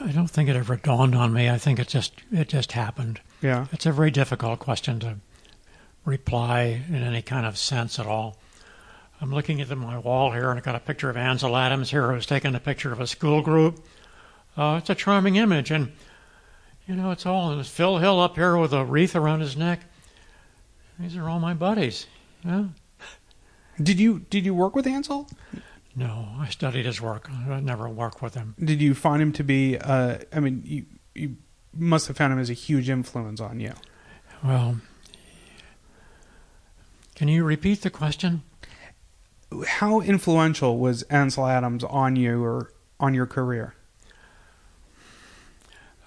I 0.00 0.12
don't 0.12 0.28
think 0.28 0.48
it 0.48 0.56
ever 0.56 0.76
dawned 0.76 1.14
on 1.14 1.32
me. 1.32 1.48
I 1.48 1.58
think 1.58 1.78
it 1.78 1.88
just 1.88 2.12
it 2.30 2.48
just 2.48 2.72
happened. 2.72 3.20
Yeah. 3.40 3.66
It's 3.72 3.86
a 3.86 3.92
very 3.92 4.10
difficult 4.10 4.58
question 4.58 5.00
to 5.00 5.16
reply 6.04 6.82
in 6.88 6.96
any 6.96 7.22
kind 7.22 7.46
of 7.46 7.56
sense 7.56 7.98
at 7.98 8.06
all. 8.06 8.36
I'm 9.20 9.32
looking 9.32 9.60
at 9.60 9.76
my 9.76 9.98
wall 9.98 10.32
here, 10.32 10.50
and 10.50 10.58
I've 10.58 10.64
got 10.64 10.74
a 10.74 10.80
picture 10.80 11.08
of 11.08 11.16
Ansel 11.16 11.56
Adams 11.56 11.90
here, 11.90 12.12
who's 12.12 12.26
taking 12.26 12.54
a 12.54 12.60
picture 12.60 12.92
of 12.92 13.00
a 13.00 13.06
school 13.06 13.40
group. 13.40 13.82
Uh, 14.56 14.76
it's 14.78 14.90
a 14.90 14.94
charming 14.94 15.36
image, 15.36 15.70
and 15.70 15.92
you 16.86 16.94
know, 16.94 17.10
it's 17.10 17.24
all. 17.24 17.50
And 17.50 17.66
Phil 17.66 17.98
Hill 17.98 18.20
up 18.20 18.36
here 18.36 18.56
with 18.56 18.72
a 18.72 18.84
wreath 18.84 19.16
around 19.16 19.40
his 19.40 19.56
neck. 19.56 19.80
These 20.98 21.16
are 21.16 21.28
all 21.28 21.40
my 21.40 21.54
buddies. 21.54 22.06
Yeah. 22.44 22.66
Did 23.82 23.98
you 23.98 24.20
did 24.30 24.44
you 24.44 24.54
work 24.54 24.74
with 24.74 24.86
Ansel? 24.86 25.28
No, 25.98 26.28
I 26.38 26.50
studied 26.50 26.84
his 26.84 27.00
work. 27.00 27.30
I 27.30 27.58
never 27.60 27.88
worked 27.88 28.20
with 28.20 28.34
him. 28.34 28.54
Did 28.62 28.82
you 28.82 28.94
find 28.94 29.22
him 29.22 29.32
to 29.32 29.42
be? 29.42 29.78
Uh, 29.78 30.18
I 30.30 30.40
mean, 30.40 30.62
you 30.64 30.84
you 31.14 31.36
must 31.74 32.06
have 32.08 32.18
found 32.18 32.34
him 32.34 32.38
as 32.38 32.50
a 32.50 32.54
huge 32.54 32.90
influence 32.90 33.40
on 33.40 33.60
you. 33.60 33.72
Well, 34.44 34.76
can 37.14 37.28
you 37.28 37.44
repeat 37.44 37.80
the 37.80 37.88
question? 37.88 38.42
How 39.66 40.00
influential 40.02 40.78
was 40.78 41.02
Ansel 41.04 41.46
Adams 41.46 41.82
on 41.84 42.14
you 42.14 42.44
or 42.44 42.72
on 43.00 43.14
your 43.14 43.26
career? 43.26 43.74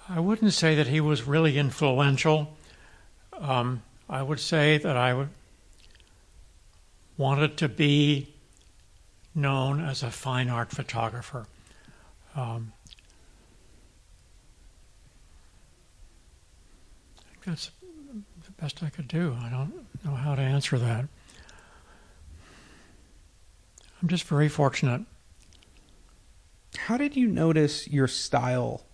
I 0.08 0.20
wouldn't 0.20 0.52
say 0.52 0.76
that 0.76 0.86
he 0.86 1.00
was 1.00 1.24
really 1.24 1.58
influential. 1.58 2.56
Um, 3.32 3.82
I 4.08 4.22
would 4.22 4.38
say 4.38 4.78
that 4.78 4.96
I 4.96 5.14
would 5.14 5.30
wanted 7.16 7.56
to 7.58 7.68
be 7.68 8.34
known 9.34 9.80
as 9.80 10.02
a 10.02 10.10
fine 10.10 10.48
art 10.48 10.70
photographer. 10.70 11.46
Um, 12.34 12.72
that's 17.46 17.70
the 18.44 18.52
best 18.52 18.82
I 18.82 18.90
could 18.90 19.08
do. 19.08 19.36
I 19.40 19.48
don't 19.48 19.86
know 20.04 20.14
how 20.14 20.34
to 20.34 20.42
answer 20.42 20.78
that. 20.78 21.06
I'm 24.00 24.08
just 24.08 24.24
very 24.24 24.48
fortunate. 24.48 25.02
How 26.76 26.96
did 26.96 27.16
you 27.16 27.26
notice 27.26 27.88
your 27.88 28.08
style 28.08 28.86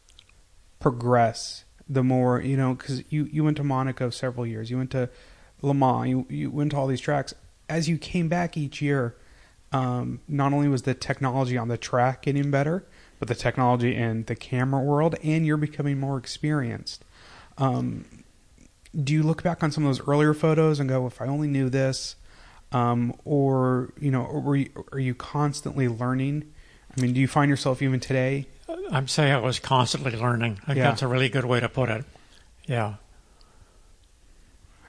progress 0.81 1.65
the 1.89 2.03
more, 2.03 2.41
you 2.41 2.57
know, 2.57 2.75
because 2.75 3.05
you, 3.11 3.25
you 3.25 3.45
went 3.45 3.57
to 3.59 3.65
Monaco 3.65 4.11
several 4.11 4.47
years, 4.47 4.71
you 4.71 4.77
went 4.77 4.91
to 4.91 5.09
Le 5.63 5.75
Mans, 5.75 6.09
you, 6.09 6.27
you 6.29 6.51
went 6.51 6.73
to 6.73 6.77
all 6.77 6.87
these 6.87 7.01
tracks 7.01 7.33
as 7.69 7.89
you 7.89 7.99
came 7.99 8.29
back 8.29 8.57
each 8.57 8.83
year, 8.83 9.17
um, 9.73 10.21
not 10.29 10.53
only 10.53 10.69
was 10.69 10.83
the 10.83 10.95
technology 10.95 11.57
on 11.59 11.69
the 11.69 11.77
track 11.79 12.23
getting 12.23 12.51
better, 12.51 12.85
but 13.19 13.29
the 13.29 13.35
technology 13.35 13.95
in 13.95 14.25
the 14.25 14.37
camera 14.37 14.83
world, 14.83 15.15
and 15.23 15.47
you're 15.47 15.57
becoming 15.57 15.99
more 15.99 16.19
experienced. 16.19 17.05
Um, 17.59 18.05
do 19.03 19.13
you 19.13 19.23
look 19.23 19.43
back 19.43 19.63
on 19.63 19.71
some 19.71 19.85
of 19.85 19.89
those 19.97 20.07
earlier 20.09 20.35
photos 20.35 20.81
and 20.81 20.89
go, 20.89 21.07
"If 21.07 21.21
I 21.21 21.27
only 21.27 21.49
knew 21.49 21.69
this," 21.69 22.17
um, 22.73 23.15
or 23.25 23.93
you 24.01 24.11
know, 24.11 24.23
or 24.25 24.57
you, 24.57 24.71
are 24.93 24.99
you 24.99 25.15
constantly 25.15 25.89
learning? 25.89 26.53
I 26.97 27.01
mean, 27.01 27.13
do 27.13 27.21
you 27.21 27.29
find 27.29 27.49
yourself 27.51 27.83
even 27.83 28.01
today? 28.01 28.47
I'm 28.91 29.09
saying 29.09 29.33
I 29.33 29.39
was 29.39 29.59
constantly 29.59 30.13
learning. 30.17 30.59
I 30.63 30.67
think 30.67 30.79
Yeah. 30.79 30.85
that's 30.85 31.03
a 31.03 31.07
really 31.09 31.29
good 31.29 31.45
way 31.45 31.61
to 31.61 31.69
put 31.69 31.89
it. 31.89 32.05
Yeah. 32.67 32.95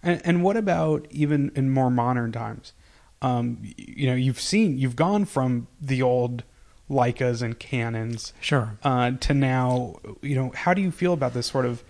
And, 0.01 0.21
and 0.25 0.43
what 0.43 0.55
about 0.57 1.05
even 1.11 1.51
in 1.55 1.69
more 1.69 1.89
modern 1.91 2.31
times? 2.31 2.73
Um, 3.21 3.59
you 3.77 4.07
know, 4.07 4.15
you've 4.15 4.39
seen, 4.39 4.77
you've 4.77 4.95
gone 4.95 5.25
from 5.25 5.67
the 5.81 6.01
old 6.01 6.43
Leicas 6.89 7.41
and 7.41 7.57
Canons 7.57 8.31
Sure. 8.39 8.77
uh, 8.83 9.11
to 9.19 9.33
now, 9.33 9.95
you 10.21 10.35
know, 10.35 10.51
how 10.55 10.73
do 10.73 10.81
you 10.81 10.91
feel 10.91 11.13
about 11.13 11.33
this 11.33 11.47
sort 11.47 11.65
of 11.65 11.83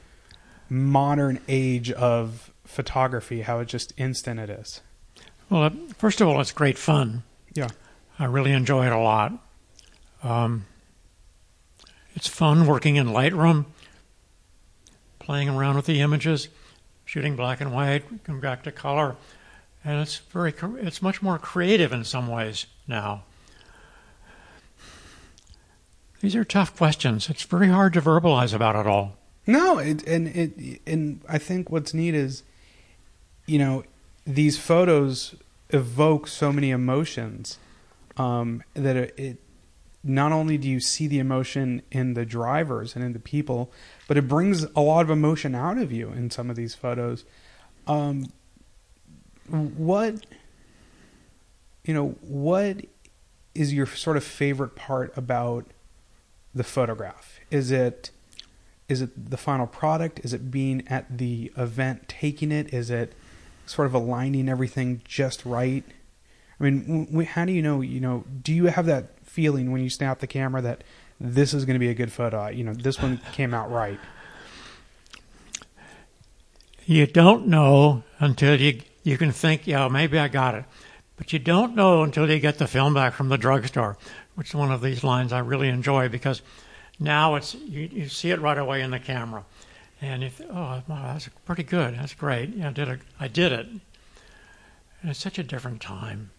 modern 0.70 1.40
age 1.48 1.92
of 1.92 2.52
photography? 2.64 3.42
How 3.42 3.60
it 3.60 3.68
just 3.68 3.94
instant 3.98 4.40
it 4.40 4.50
is. 4.50 4.82
Well, 5.50 5.64
uh, 5.64 5.70
first 5.98 6.22
of 6.22 6.28
all, 6.28 6.40
it's 6.42 6.52
great 6.52 6.78
fun. 6.78 7.24
Yeah. 7.54 7.70
I 8.20 8.26
really 8.26 8.52
enjoy 8.54 8.86
it 8.88 8.92
a 8.92 8.98
lot. 8.98 9.34
Um, 10.24 10.66
it's 12.16 12.28
fun 12.28 12.66
working 12.66 12.96
in 12.96 13.08
Lightroom, 13.08 13.66
playing 15.20 15.50
around 15.50 15.76
with 15.76 15.86
the 15.86 16.02
images, 16.02 16.48
shooting 17.06 17.36
black 17.36 17.62
and 17.62 17.72
white, 17.72 18.04
come 18.24 18.40
back 18.40 18.64
to 18.64 18.72
color, 18.72 19.16
and 19.88 20.02
it's 20.02 20.18
very 20.18 20.54
it's 20.82 21.02
much 21.02 21.22
more 21.22 21.40
creative 21.40 21.94
in 21.94 22.04
some 22.04 22.28
ways 22.28 22.66
now. 22.88 23.24
These 26.20 26.36
are 26.36 26.44
tough 26.44 26.76
questions. 26.76 27.30
It's 27.30 27.44
very 27.44 27.70
hard 27.70 27.94
to 27.94 28.02
verbalize 28.02 28.54
about 28.54 28.76
it 28.76 28.86
all. 28.86 29.16
No, 29.46 29.78
it, 29.80 30.06
and 30.06 30.28
it 30.28 30.82
and 30.86 31.22
I 31.30 31.38
think 31.38 31.72
what's 31.72 31.94
neat 31.94 32.16
is, 32.16 32.44
you 33.46 33.58
know, 33.58 33.86
these 34.26 34.60
photos 34.60 35.36
evoke 35.70 36.28
so 36.28 36.52
many 36.52 36.70
emotions 36.70 37.58
um, 38.18 38.64
that 38.74 38.98
it, 38.98 39.38
not 40.04 40.34
only 40.34 40.58
do 40.58 40.68
you 40.68 40.82
see 40.82 41.08
the 41.08 41.20
emotion 41.20 41.82
in 41.92 42.14
the 42.14 42.26
drivers 42.26 42.94
and 42.94 43.06
in 43.06 43.14
the 43.14 43.20
people, 43.20 43.72
but 44.10 44.18
it 44.18 44.28
brings 44.28 44.64
a 44.76 44.82
lot 44.82 45.00
of 45.00 45.10
emotion 45.10 45.56
out 45.56 45.78
of 45.78 45.94
you 45.94 46.10
in 46.10 46.30
some 46.30 46.50
of 46.50 46.58
these 46.58 46.76
photos. 46.76 47.24
Um, 47.88 48.34
what 49.50 50.26
you 51.88 51.94
know, 51.94 52.16
what 52.22 52.86
is 53.56 53.74
your 53.74 53.86
sort 53.86 54.18
of 54.18 54.24
favorite 54.24 54.76
part 54.76 55.18
about 55.18 55.66
the 56.54 56.64
photograph? 56.64 57.40
Is 57.50 57.72
it 57.72 58.12
is 58.90 59.02
it 59.02 59.30
the 59.32 59.38
final 59.38 59.68
product? 59.68 60.20
Is 60.24 60.34
it 60.34 60.50
being 60.52 60.88
at 60.88 61.18
the 61.18 61.52
event, 61.58 62.08
taking 62.08 62.52
it? 62.52 62.74
Is 62.74 62.90
it 62.90 63.14
sort 63.66 63.86
of 63.86 63.94
aligning 63.94 64.48
everything 64.48 65.02
just 65.06 65.46
right? 65.46 65.84
I 66.60 66.64
mean, 66.64 67.26
how 67.26 67.46
do 67.46 67.52
you 67.52 67.62
know? 67.62 67.82
You 67.82 68.00
know, 68.00 68.24
do 68.42 68.54
you 68.54 68.66
have 68.66 68.86
that 68.86 69.20
feeling 69.24 69.72
when 69.72 69.82
you 69.82 69.90
snap 69.90 70.20
the 70.20 70.28
camera 70.28 70.62
that 70.62 70.84
this 71.20 71.54
is 71.54 71.66
going 71.66 71.76
to 71.76 71.80
be 71.80 71.90
a 71.90 71.94
good 71.94 72.12
photo? 72.12 72.48
You 72.48 72.64
know, 72.64 72.74
this 72.74 73.02
one 73.02 73.22
came 73.32 73.54
out 73.54 73.72
right. 73.72 74.00
You 76.86 77.06
don't 77.06 77.48
know 77.48 78.04
until 78.20 78.60
you 78.60 78.82
you 79.08 79.18
can 79.18 79.32
think, 79.32 79.66
yeah, 79.66 79.88
maybe 79.88 80.20
I 80.20 80.28
got 80.28 80.54
it, 80.54 80.66
but 81.16 81.32
you 81.32 81.40
don't 81.40 81.76
know 81.76 82.04
until 82.04 82.30
you 82.30 82.40
get 82.40 82.58
the 82.58 82.68
film 82.68 82.94
back 82.94 83.14
from 83.14 83.30
the 83.30 83.38
drugstore, 83.38 83.98
which 84.36 84.50
is 84.50 84.56
one 84.56 84.70
of 84.70 84.82
these 84.82 85.02
lines 85.02 85.32
I 85.32 85.40
really 85.40 85.70
enjoy 85.70 86.10
because 86.10 86.42
now 87.00 87.36
it's 87.36 87.56
you, 87.56 87.90
you 87.90 88.10
see 88.10 88.32
it 88.32 88.42
right 88.42 88.58
away 88.58 88.82
in 88.82 88.92
the 88.92 89.00
camera, 89.00 89.46
and 90.02 90.26
if 90.26 90.42
oh, 90.42 90.84
wow, 90.88 91.14
that's 91.14 91.30
pretty 91.46 91.64
good, 91.64 91.96
that's 91.98 92.16
great, 92.16 92.50
yeah, 92.50 92.68
I 92.68 92.72
did 92.72 92.90
it, 92.90 93.00
I 93.18 93.30
did 93.30 93.54
it, 93.54 93.68
and 93.68 95.10
it's 95.10 95.20
such 95.20 95.40
a 95.40 95.44
different 95.44 95.82
time, 95.82 96.32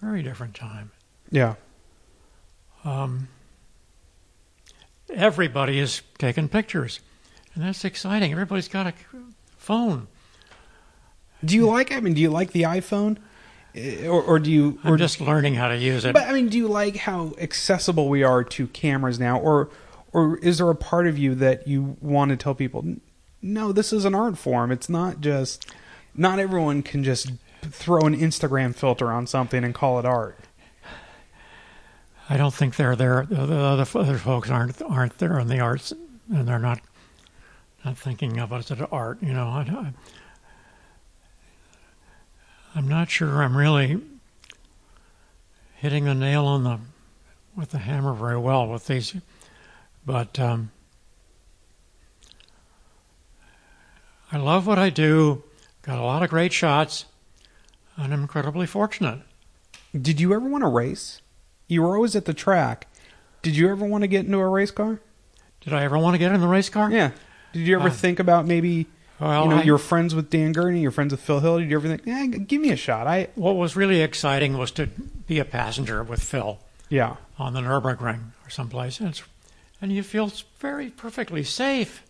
very 0.00 0.22
different 0.22 0.54
time. 0.54 0.92
Yeah. 1.32 1.54
Um, 2.84 3.26
everybody 5.12 5.80
is 5.80 6.02
taking 6.18 6.48
pictures, 6.48 7.00
and 7.56 7.64
that's 7.64 7.84
exciting. 7.84 8.30
Everybody's 8.30 8.68
got 8.68 8.86
a 8.86 8.94
phone. 9.56 10.06
Do 11.44 11.56
you 11.56 11.66
like? 11.66 11.92
I 11.92 12.00
mean, 12.00 12.14
do 12.14 12.20
you 12.20 12.30
like 12.30 12.52
the 12.52 12.62
iPhone, 12.62 13.18
Eh, 13.74 14.06
or, 14.06 14.22
or 14.22 14.38
do 14.38 14.50
you? 14.50 14.78
Or 14.84 14.92
I'm 14.92 14.98
just 14.98 15.20
learning 15.20 15.54
how 15.54 15.68
to 15.68 15.76
use 15.76 16.04
it. 16.04 16.12
But 16.12 16.24
I 16.28 16.32
mean, 16.32 16.48
do 16.48 16.58
you 16.58 16.68
like 16.68 16.96
how 16.96 17.32
accessible 17.38 18.08
we 18.08 18.22
are 18.22 18.44
to 18.44 18.66
cameras 18.68 19.18
now, 19.18 19.38
or 19.38 19.70
or 20.12 20.38
is 20.38 20.58
there 20.58 20.68
a 20.68 20.74
part 20.74 21.06
of 21.06 21.18
you 21.18 21.34
that 21.36 21.66
you 21.66 21.96
want 22.00 22.30
to 22.30 22.36
tell 22.36 22.54
people, 22.54 22.84
no, 23.40 23.72
this 23.72 23.92
is 23.92 24.04
an 24.04 24.14
art 24.14 24.36
form. 24.38 24.70
It's 24.70 24.88
not 24.88 25.20
just. 25.20 25.72
Not 26.14 26.38
everyone 26.38 26.82
can 26.82 27.02
just 27.02 27.32
throw 27.62 28.02
an 28.02 28.14
Instagram 28.14 28.74
filter 28.74 29.10
on 29.10 29.26
something 29.26 29.64
and 29.64 29.74
call 29.74 29.98
it 29.98 30.04
art. 30.04 30.38
I 32.28 32.36
don't 32.36 32.52
think 32.52 32.76
they're 32.76 32.96
there. 32.96 33.26
The 33.26 33.46
the 33.46 33.56
other 33.56 33.98
other 33.98 34.18
folks 34.18 34.50
aren't 34.50 34.82
aren't 34.82 35.16
there 35.16 35.38
in 35.38 35.48
the 35.48 35.60
arts, 35.60 35.92
and 36.30 36.46
they're 36.46 36.58
not 36.58 36.80
not 37.82 37.96
thinking 37.96 38.38
of 38.38 38.52
us 38.52 38.70
as 38.70 38.80
art. 38.92 39.22
You 39.22 39.32
know, 39.32 39.48
I, 39.48 39.92
I'm 42.74 42.88
not 42.88 43.10
sure 43.10 43.42
I'm 43.42 43.56
really 43.56 44.00
hitting 45.76 46.04
the 46.04 46.14
nail 46.14 46.46
on 46.46 46.64
the 46.64 46.78
with 47.54 47.70
the 47.70 47.78
hammer 47.78 48.14
very 48.14 48.38
well 48.38 48.66
with 48.66 48.86
these, 48.86 49.14
but 50.06 50.38
um, 50.40 50.70
I 54.30 54.38
love 54.38 54.66
what 54.66 54.78
I 54.78 54.88
do. 54.90 55.42
Got 55.82 55.98
a 55.98 56.02
lot 56.02 56.22
of 56.22 56.30
great 56.30 56.52
shots, 56.52 57.04
and 57.96 58.12
I'm 58.14 58.22
incredibly 58.22 58.66
fortunate. 58.66 59.20
Did 60.00 60.20
you 60.20 60.32
ever 60.32 60.48
want 60.48 60.62
to 60.62 60.68
race? 60.68 61.20
You 61.68 61.82
were 61.82 61.94
always 61.96 62.16
at 62.16 62.24
the 62.24 62.32
track. 62.34 62.86
Did 63.42 63.56
you 63.56 63.68
ever 63.70 63.84
want 63.84 64.02
to 64.02 64.08
get 64.08 64.24
into 64.24 64.38
a 64.38 64.48
race 64.48 64.70
car? 64.70 65.00
Did 65.60 65.72
I 65.74 65.82
ever 65.84 65.98
want 65.98 66.14
to 66.14 66.18
get 66.18 66.32
in 66.32 66.40
the 66.40 66.48
race 66.48 66.68
car? 66.70 66.90
Yeah. 66.90 67.10
Did 67.52 67.66
you 67.66 67.76
ever 67.78 67.88
Uh, 67.88 67.92
think 67.92 68.18
about 68.18 68.46
maybe 68.46 68.86
Well, 69.20 69.44
you 69.44 69.50
know 69.50 69.56
I- 69.58 69.62
you're 69.62 69.78
friends 69.78 70.14
with 70.14 70.30
Dan 70.30 70.52
Gurney, 70.52 70.80
you're 70.80 70.90
friends 70.90 71.12
with 71.12 71.20
Phil 71.20 71.40
Hill? 71.40 71.60
You 71.60 71.68
do 71.68 71.74
everything. 71.76 72.00
eh, 72.12 72.26
give 72.46 72.60
me 72.60 72.70
a 72.70 72.76
shot? 72.76 73.06
I 73.06 73.28
What 73.34 73.56
was 73.56 73.76
really 73.76 74.00
exciting 74.00 74.58
was 74.58 74.70
to 74.72 74.86
be 75.26 75.38
a 75.38 75.44
passenger 75.44 76.02
with 76.02 76.22
Phil 76.22 76.58
yeah. 76.88 77.16
on 77.38 77.52
the 77.54 77.60
Nurburgring 77.60 78.30
or 78.44 78.50
someplace, 78.50 78.98
and, 79.00 79.10
it's, 79.10 79.22
and 79.80 79.92
you 79.92 80.02
feel 80.02 80.30
very 80.58 80.90
perfectly 80.90 81.44
safe. 81.44 82.02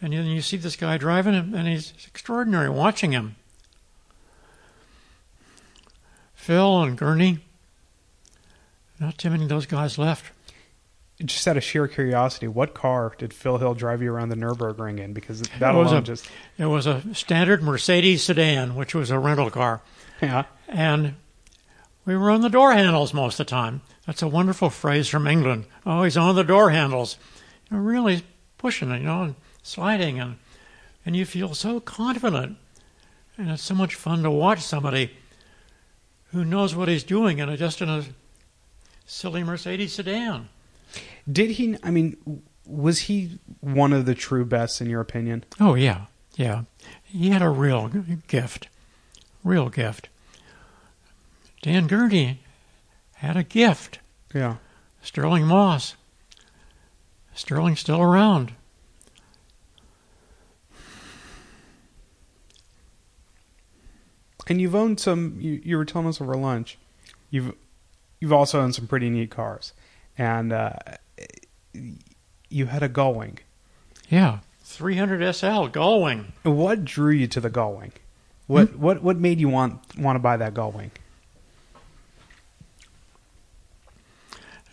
And 0.00 0.12
then 0.12 0.26
you 0.26 0.40
see 0.42 0.56
this 0.58 0.76
guy 0.76 0.98
driving, 0.98 1.34
and 1.34 1.66
he's 1.66 1.92
extraordinary 2.06 2.68
watching 2.68 3.12
him. 3.12 3.36
Phil 6.34 6.82
and 6.82 6.98
Gurney, 6.98 7.38
not 9.00 9.16
too 9.18 9.30
many 9.30 9.44
of 9.44 9.48
those 9.48 9.66
guys 9.66 9.96
left. 9.98 10.30
Just 11.24 11.46
out 11.46 11.56
of 11.56 11.62
sheer 11.62 11.86
curiosity, 11.86 12.48
what 12.48 12.74
car 12.74 13.14
did 13.18 13.32
Phil 13.32 13.58
Hill 13.58 13.74
drive 13.74 14.02
you 14.02 14.12
around 14.12 14.30
the 14.30 14.36
Nurburgring 14.36 14.98
in? 14.98 15.12
Because 15.12 15.42
that 15.60 15.74
It 15.74 15.78
was 15.78 15.90
alone 15.92 16.02
a- 16.02 16.06
just 16.06 16.28
It 16.58 16.66
was 16.66 16.86
a 16.86 17.02
standard 17.14 17.62
Mercedes 17.62 18.24
sedan, 18.24 18.74
which 18.74 18.94
was 18.96 19.10
a 19.10 19.18
rental 19.18 19.48
car. 19.50 19.80
yeah. 20.20 20.44
And 20.68 21.14
we 22.04 22.16
were 22.16 22.30
on 22.30 22.40
the 22.40 22.48
door 22.50 22.72
handles 22.72 23.14
most 23.14 23.38
of 23.38 23.46
the 23.46 23.50
time. 23.50 23.82
That's 24.06 24.22
a 24.22 24.28
wonderful 24.28 24.70
phrase 24.70 25.08
from 25.08 25.26
England. 25.28 25.66
Oh, 25.86 26.02
he's 26.02 26.16
on 26.16 26.34
the 26.34 26.42
door 26.42 26.70
handles. 26.70 27.16
You're 27.70 27.80
really 27.80 28.24
pushing 28.58 28.90
it, 28.90 28.98
you 28.98 29.06
know, 29.06 29.22
and 29.22 29.34
sliding, 29.62 30.18
and 30.18 30.36
and 31.06 31.14
you 31.14 31.24
feel 31.26 31.54
so 31.54 31.78
confident. 31.80 32.56
And 33.38 33.50
it's 33.50 33.62
so 33.62 33.74
much 33.74 33.94
fun 33.94 34.22
to 34.24 34.30
watch 34.30 34.62
somebody 34.62 35.16
who 36.32 36.44
knows 36.44 36.74
what 36.74 36.88
he's 36.88 37.04
doing 37.04 37.40
and 37.40 37.56
just 37.56 37.80
in 37.80 37.88
a 37.88 38.04
silly 39.06 39.42
Mercedes 39.44 39.92
sedan. 39.94 40.48
Did 41.30 41.50
he? 41.52 41.76
I 41.82 41.90
mean, 41.90 42.42
was 42.66 43.00
he 43.00 43.38
one 43.60 43.92
of 43.92 44.06
the 44.06 44.14
true 44.14 44.44
best 44.44 44.80
in 44.80 44.88
your 44.88 45.00
opinion? 45.00 45.44
Oh 45.60 45.74
yeah, 45.74 46.06
yeah. 46.36 46.62
He 47.02 47.30
had 47.30 47.42
a 47.42 47.50
real 47.50 47.88
gift, 48.28 48.68
real 49.42 49.68
gift. 49.68 50.08
Dan 51.62 51.86
Gurney 51.86 52.40
had 53.14 53.36
a 53.36 53.42
gift. 53.42 54.00
Yeah. 54.34 54.56
Stirling 55.00 55.46
Moss. 55.46 55.96
Stirling's 57.34 57.80
still 57.80 58.00
around. 58.02 58.52
And 64.46 64.60
you've 64.60 64.74
owned 64.74 65.00
some. 65.00 65.38
You, 65.40 65.60
you 65.64 65.76
were 65.76 65.84
telling 65.84 66.08
us 66.08 66.20
over 66.20 66.34
lunch. 66.34 66.78
You've 67.30 67.54
you've 68.20 68.32
also 68.32 68.60
owned 68.60 68.74
some 68.74 68.86
pretty 68.86 69.08
neat 69.08 69.30
cars, 69.30 69.72
and 70.16 70.52
uh, 70.52 70.72
you 72.48 72.66
had 72.66 72.82
a 72.82 72.88
Gullwing. 72.88 73.38
Yeah, 74.08 74.38
300 74.62 75.34
SL 75.34 75.68
Gullwing. 75.68 76.26
What 76.42 76.84
drew 76.84 77.12
you 77.12 77.26
to 77.28 77.40
the 77.40 77.50
Gullwing? 77.50 77.92
What 78.46 78.76
what 78.76 79.02
what 79.02 79.16
made 79.16 79.40
you 79.40 79.48
want 79.48 79.80
want 79.98 80.16
to 80.16 80.20
buy 80.20 80.36
that 80.36 80.54
Gullwing? 80.54 80.90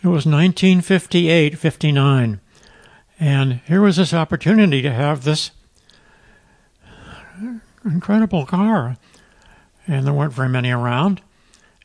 It 0.02 0.08
was 0.08 0.26
1958, 0.26 1.56
59. 1.56 2.40
And 3.20 3.60
here 3.68 3.80
was 3.80 3.98
this 3.98 4.12
opportunity 4.12 4.82
to 4.82 4.92
have 4.92 5.22
this 5.22 5.52
incredible 7.84 8.44
car. 8.44 8.96
And 9.86 10.04
there 10.04 10.12
weren't 10.12 10.32
very 10.32 10.48
many 10.48 10.72
around. 10.72 11.20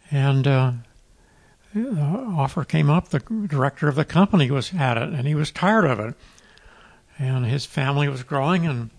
And 0.09 0.47
uh, 0.47 0.71
the 1.73 2.01
offer 2.01 2.63
came 2.63 2.89
up. 2.89 3.09
The 3.09 3.19
director 3.19 3.87
of 3.87 3.95
the 3.95 4.05
company 4.05 4.49
was 4.51 4.73
at 4.73 4.97
it, 4.97 5.09
and 5.09 5.27
he 5.27 5.35
was 5.35 5.51
tired 5.51 5.85
of 5.85 5.99
it. 5.99 6.15
And 7.19 7.45
his 7.45 7.65
family 7.65 8.07
was 8.07 8.23
growing, 8.23 8.65
and 8.65 8.89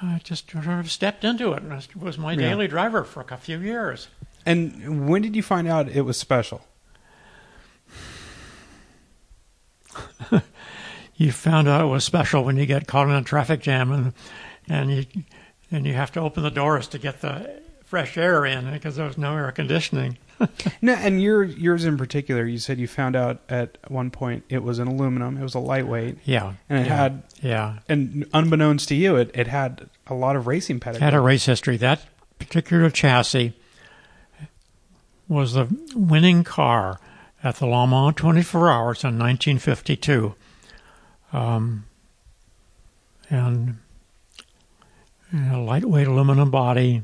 I 0.00 0.20
just 0.24 0.50
sort 0.50 0.66
of 0.66 0.90
stepped 0.90 1.24
into 1.24 1.52
it. 1.52 1.62
And 1.62 1.86
was 1.94 2.18
my 2.18 2.32
yeah. 2.32 2.48
daily 2.48 2.68
driver 2.68 3.04
for 3.04 3.24
a 3.28 3.36
few 3.36 3.58
years. 3.58 4.08
And 4.44 5.08
when 5.08 5.22
did 5.22 5.36
you 5.36 5.42
find 5.42 5.68
out 5.68 5.88
it 5.88 6.02
was 6.02 6.16
special? 6.16 6.62
you 11.16 11.32
found 11.32 11.68
out 11.68 11.82
it 11.82 11.88
was 11.88 12.04
special 12.04 12.44
when 12.44 12.56
you 12.56 12.66
get 12.66 12.86
caught 12.86 13.08
in 13.08 13.14
a 13.14 13.22
traffic 13.22 13.60
jam 13.60 13.92
and 13.92 14.12
and 14.68 14.90
you 14.90 15.04
and 15.70 15.86
you 15.86 15.94
have 15.94 16.12
to 16.12 16.20
open 16.20 16.42
the 16.42 16.50
doors 16.50 16.88
to 16.88 16.98
get 16.98 17.20
the 17.20 17.60
fresh 17.84 18.16
air 18.16 18.44
in 18.46 18.70
because 18.72 18.96
there 18.96 19.06
was 19.06 19.18
no 19.18 19.36
air 19.36 19.52
conditioning. 19.52 20.16
No, 20.82 20.94
and 20.94 21.22
your 21.22 21.44
yours 21.44 21.84
in 21.84 21.96
particular, 21.96 22.44
you 22.46 22.58
said 22.58 22.78
you 22.78 22.88
found 22.88 23.14
out 23.14 23.40
at 23.48 23.78
one 23.88 24.10
point 24.10 24.44
it 24.48 24.62
was 24.62 24.78
an 24.80 24.88
aluminum. 24.88 25.36
It 25.38 25.42
was 25.42 25.54
a 25.54 25.60
lightweight, 25.60 26.18
Yeah, 26.24 26.54
and 26.68 26.80
it 26.80 26.86
yeah, 26.88 26.96
had, 26.96 27.22
yeah 27.40 27.78
and 27.88 28.26
unbeknownst 28.34 28.88
to 28.88 28.94
you, 28.96 29.16
it, 29.16 29.30
it 29.34 29.46
had 29.46 29.88
a 30.08 30.14
lot 30.14 30.34
of 30.34 30.46
racing 30.48 30.80
pedigree. 30.80 31.04
had 31.04 31.14
a 31.14 31.20
race 31.20 31.44
history. 31.46 31.76
That 31.76 32.00
particular 32.40 32.90
chassis 32.90 33.52
was 35.28 35.52
the 35.54 35.68
winning 35.94 36.42
car 36.44 36.98
at 37.44 37.56
the 37.56 37.66
Le 37.66 37.86
Mans 37.86 38.14
24 38.16 38.70
Hours 38.70 39.04
in 39.04 39.18
1952, 39.18 40.34
um, 41.32 41.84
and, 43.30 43.78
and 45.30 45.52
a 45.54 45.60
lightweight 45.60 46.06
aluminum 46.08 46.50
body. 46.50 47.02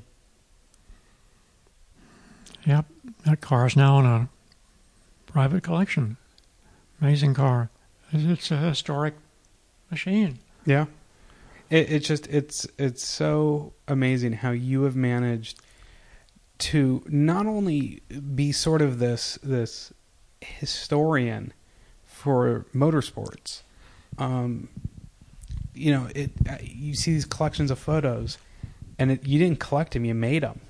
Yep, 2.67 2.85
that 3.29 3.41
car 3.41 3.67
is 3.67 3.77
now 3.77 3.99
in 3.99 4.07
a 4.07 4.29
private 5.27 5.63
collection. 5.63 6.17
Amazing 7.01 7.35
car. 7.35 7.71
It's 8.13 8.51
a 8.51 8.57
historic 8.57 9.15
machine. 9.91 10.39
Yeah. 10.65 10.87
It 11.71 11.91
it's 11.91 12.09
just 12.09 12.27
it's 12.29 12.67
it's 12.79 13.07
so 13.07 13.75
amazing 13.87 14.35
how 14.35 14.51
you 14.51 14.83
have 14.83 14.97
managed 14.97 15.61
to 16.59 17.05
not 17.07 17.47
only 17.47 18.03
be 18.35 18.53
sort 18.53 18.83
of 18.83 18.99
this 18.99 19.39
this 19.43 19.93
historian 20.41 21.53
for 22.05 22.67
motorsports. 22.75 23.63
Um 24.17 24.69
you 25.75 25.93
know, 25.93 26.09
it 26.15 26.33
uh, 26.49 26.57
you 26.63 26.95
see 26.95 27.13
these 27.13 27.27
collections 27.27 27.71
of 27.71 27.79
photos 27.79 28.39
and 28.99 29.13
it, 29.13 29.27
you 29.27 29.39
didn't 29.39 29.61
collect 29.61 29.93
them, 29.93 30.05
you 30.05 30.15
made 30.15 30.43
them. 30.43 30.61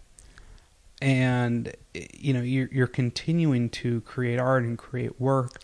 And 1.01 1.73
you 1.95 2.33
know, 2.33 2.41
you're 2.43 2.69
you're 2.73 2.87
continuing 2.89 3.69
to 3.71 4.01
create 4.03 4.39
art 4.41 4.65
and 4.65 4.77
create 4.77 5.21
work. 5.21 5.61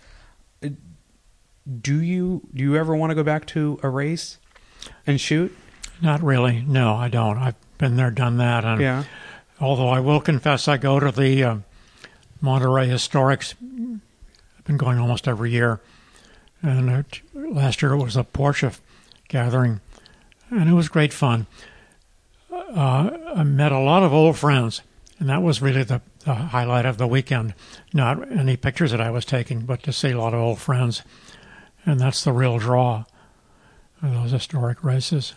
Do 1.80 2.00
you 2.00 2.42
do 2.54 2.62
you 2.62 2.76
ever 2.76 2.94
want 2.94 3.10
to 3.10 3.14
go 3.14 3.22
back 3.22 3.46
to 3.48 3.78
a 3.82 3.88
race 3.88 4.38
and 5.06 5.20
shoot? 5.20 5.56
Not 6.02 6.22
really. 6.22 6.62
No, 6.66 6.94
I 6.94 7.08
don't. 7.08 7.38
I've 7.38 7.54
been 7.78 7.96
there, 7.96 8.10
done 8.10 8.36
that, 8.36 8.64
and 8.64 8.80
Yeah. 8.80 9.04
although 9.60 9.88
I 9.88 10.00
will 10.00 10.20
confess, 10.20 10.68
I 10.68 10.76
go 10.76 11.00
to 11.00 11.10
the 11.10 11.42
uh, 11.42 11.56
Monterey 12.40 12.88
Historics. 12.88 13.54
I've 13.62 14.64
been 14.64 14.76
going 14.76 14.98
almost 14.98 15.26
every 15.26 15.50
year, 15.52 15.80
and 16.62 16.90
uh, 16.90 17.02
t- 17.10 17.22
last 17.34 17.80
year 17.82 17.92
it 17.92 18.02
was 18.02 18.16
a 18.16 18.24
Porsche 18.24 18.78
gathering, 19.28 19.80
and 20.50 20.68
it 20.68 20.74
was 20.74 20.88
great 20.88 21.12
fun. 21.12 21.46
Uh, 22.52 23.10
I 23.36 23.42
met 23.44 23.72
a 23.72 23.78
lot 23.78 24.02
of 24.02 24.12
old 24.12 24.36
friends, 24.36 24.82
and 25.18 25.28
that 25.28 25.42
was 25.42 25.62
really 25.62 25.84
the, 25.84 26.02
the 26.24 26.34
highlight 26.34 26.86
of 26.86 26.98
the 26.98 27.06
weekend. 27.06 27.54
Not 27.92 28.30
any 28.32 28.56
pictures 28.56 28.90
that 28.90 29.00
I 29.00 29.10
was 29.10 29.24
taking, 29.24 29.60
but 29.60 29.82
to 29.84 29.92
see 29.92 30.10
a 30.10 30.18
lot 30.18 30.34
of 30.34 30.40
old 30.40 30.58
friends, 30.58 31.02
and 31.86 32.00
that's 32.00 32.24
the 32.24 32.32
real 32.32 32.58
draw 32.58 33.04
of 34.02 34.12
those 34.12 34.32
historic 34.32 34.82
races. 34.82 35.34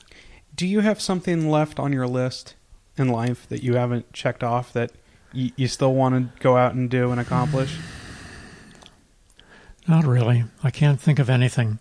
Do 0.55 0.65
you 0.65 0.79
have 0.79 0.99
something 0.99 1.49
left 1.49 1.79
on 1.79 1.93
your 1.93 2.07
list 2.07 2.55
in 2.97 3.09
life 3.09 3.47
that 3.49 3.63
you 3.63 3.75
haven't 3.75 4.11
checked 4.13 4.43
off 4.43 4.73
that 4.73 4.91
you, 5.31 5.51
you 5.55 5.67
still 5.67 5.93
want 5.93 6.15
to 6.15 6.41
go 6.41 6.57
out 6.57 6.73
and 6.73 6.89
do 6.89 7.11
and 7.11 7.21
accomplish? 7.21 7.77
Not 9.87 10.03
really. 10.03 10.43
I 10.63 10.71
can't 10.71 10.99
think 10.99 11.19
of 11.19 11.29
anything. 11.29 11.79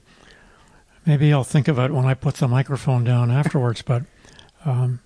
Maybe 1.04 1.32
I'll 1.32 1.44
think 1.44 1.68
of 1.68 1.78
it 1.78 1.92
when 1.92 2.04
I 2.04 2.14
put 2.14 2.36
the 2.36 2.48
microphone 2.48 3.04
down 3.04 3.30
afterwards, 3.30 3.82
but 3.82 4.02
um, 4.64 5.00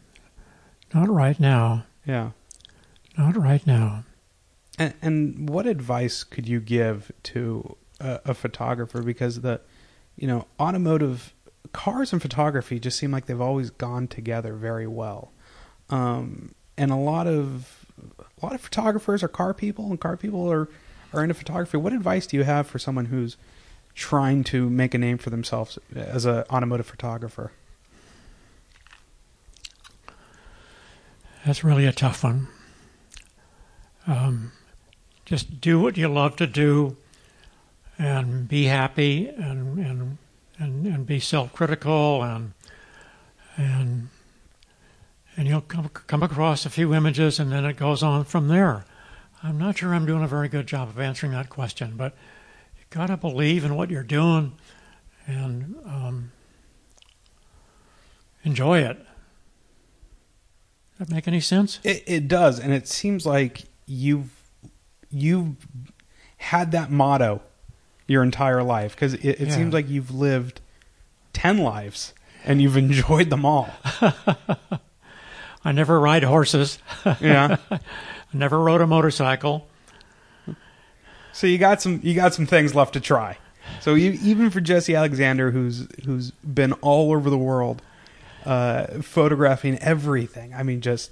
not 0.92 1.08
right 1.08 1.38
now. 1.38 1.84
Yeah. 2.04 2.30
Not 3.18 3.36
right 3.36 3.66
now. 3.66 4.04
And, 4.78 4.94
and 5.02 5.48
what 5.50 5.66
advice 5.66 6.24
could 6.24 6.48
you 6.48 6.60
give 6.60 7.12
to 7.24 7.76
a, 8.00 8.20
a 8.26 8.34
photographer? 8.34 9.02
Because 9.02 9.40
the, 9.40 9.60
you 10.16 10.26
know, 10.26 10.46
automotive 10.58 11.34
cars 11.72 12.12
and 12.12 12.22
photography 12.22 12.78
just 12.78 12.98
seem 12.98 13.10
like 13.10 13.26
they've 13.26 13.40
always 13.40 13.70
gone 13.70 14.08
together 14.08 14.54
very 14.54 14.86
well. 14.86 15.32
Um, 15.90 16.54
and 16.76 16.90
a 16.90 16.96
lot 16.96 17.26
of 17.26 17.86
a 18.00 18.46
lot 18.46 18.54
of 18.54 18.60
photographers 18.60 19.22
are 19.22 19.28
car 19.28 19.52
people, 19.52 19.86
and 19.90 20.00
car 20.00 20.16
people 20.16 20.50
are 20.50 20.68
are 21.12 21.22
into 21.22 21.34
photography. 21.34 21.76
What 21.76 21.92
advice 21.92 22.26
do 22.26 22.36
you 22.36 22.44
have 22.44 22.66
for 22.66 22.78
someone 22.78 23.06
who's 23.06 23.36
trying 23.94 24.44
to 24.44 24.70
make 24.70 24.94
a 24.94 24.98
name 24.98 25.18
for 25.18 25.30
themselves 25.30 25.78
as 25.94 26.24
an 26.24 26.44
automotive 26.50 26.86
photographer? 26.86 27.52
That's 31.44 31.64
really 31.64 31.86
a 31.86 31.92
tough 31.92 32.22
one. 32.22 32.48
Um, 34.10 34.50
just 35.24 35.60
do 35.60 35.78
what 35.78 35.96
you 35.96 36.08
love 36.08 36.34
to 36.36 36.46
do, 36.46 36.96
and 37.96 38.48
be 38.48 38.64
happy, 38.64 39.28
and 39.28 39.78
and 39.78 40.18
and, 40.58 40.84
and 40.84 41.06
be 41.06 41.20
self-critical, 41.20 42.24
and 42.24 42.52
and 43.56 44.08
and 45.36 45.46
you'll 45.46 45.60
come 45.60 45.88
come 45.88 46.24
across 46.24 46.66
a 46.66 46.70
few 46.70 46.92
images, 46.92 47.38
and 47.38 47.52
then 47.52 47.64
it 47.64 47.76
goes 47.76 48.02
on 48.02 48.24
from 48.24 48.48
there. 48.48 48.84
I'm 49.44 49.58
not 49.58 49.78
sure 49.78 49.94
I'm 49.94 50.06
doing 50.06 50.24
a 50.24 50.28
very 50.28 50.48
good 50.48 50.66
job 50.66 50.88
of 50.88 50.98
answering 50.98 51.30
that 51.32 51.48
question, 51.48 51.94
but 51.96 52.14
you 52.76 52.84
got 52.90 53.06
to 53.06 53.16
believe 53.16 53.64
in 53.64 53.76
what 53.76 53.90
you're 53.90 54.02
doing, 54.02 54.54
and 55.28 55.76
um, 55.86 56.32
enjoy 58.42 58.80
it. 58.80 58.98
Does 60.98 61.06
that 61.06 61.14
make 61.14 61.28
any 61.28 61.40
sense? 61.40 61.78
It, 61.84 62.02
it 62.08 62.26
does, 62.26 62.58
and 62.58 62.72
it 62.72 62.88
seems 62.88 63.24
like 63.24 63.66
you've 63.86 64.30
you've 65.10 65.56
had 66.36 66.72
that 66.72 66.90
motto 66.90 67.42
your 68.06 68.22
entire 68.22 68.62
life 68.62 68.94
because 68.94 69.14
it, 69.14 69.24
it 69.24 69.40
Yeah. 69.48 69.54
seems 69.54 69.74
like 69.74 69.88
you've 69.88 70.10
lived 70.12 70.60
ten 71.32 71.58
lives 71.58 72.14
and 72.44 72.60
you've 72.62 72.76
enjoyed 72.76 73.30
them 73.30 73.44
all. 73.44 73.68
I 75.64 75.72
never 75.72 76.00
ride 76.00 76.22
horses. 76.24 76.78
Yeah. 77.20 77.56
I 77.70 77.80
never 78.32 78.58
rode 78.60 78.80
a 78.80 78.86
motorcycle. 78.86 79.66
so 81.32 81.46
you 81.46 81.58
got 81.58 81.82
some 81.82 82.00
you 82.02 82.14
got 82.14 82.34
some 82.34 82.46
things 82.46 82.74
left 82.74 82.94
to 82.94 83.00
try. 83.00 83.38
So 83.80 83.94
you, 83.94 84.18
even 84.22 84.50
for 84.50 84.60
Jesse 84.60 84.94
Alexander, 84.94 85.50
who's 85.50 85.86
who's 86.04 86.30
been 86.32 86.72
all 86.74 87.12
over 87.12 87.30
the 87.30 87.38
world, 87.38 87.82
uh, 88.44 89.00
photographing 89.02 89.78
everything. 89.78 90.54
I 90.54 90.62
mean, 90.62 90.80
just 90.80 91.10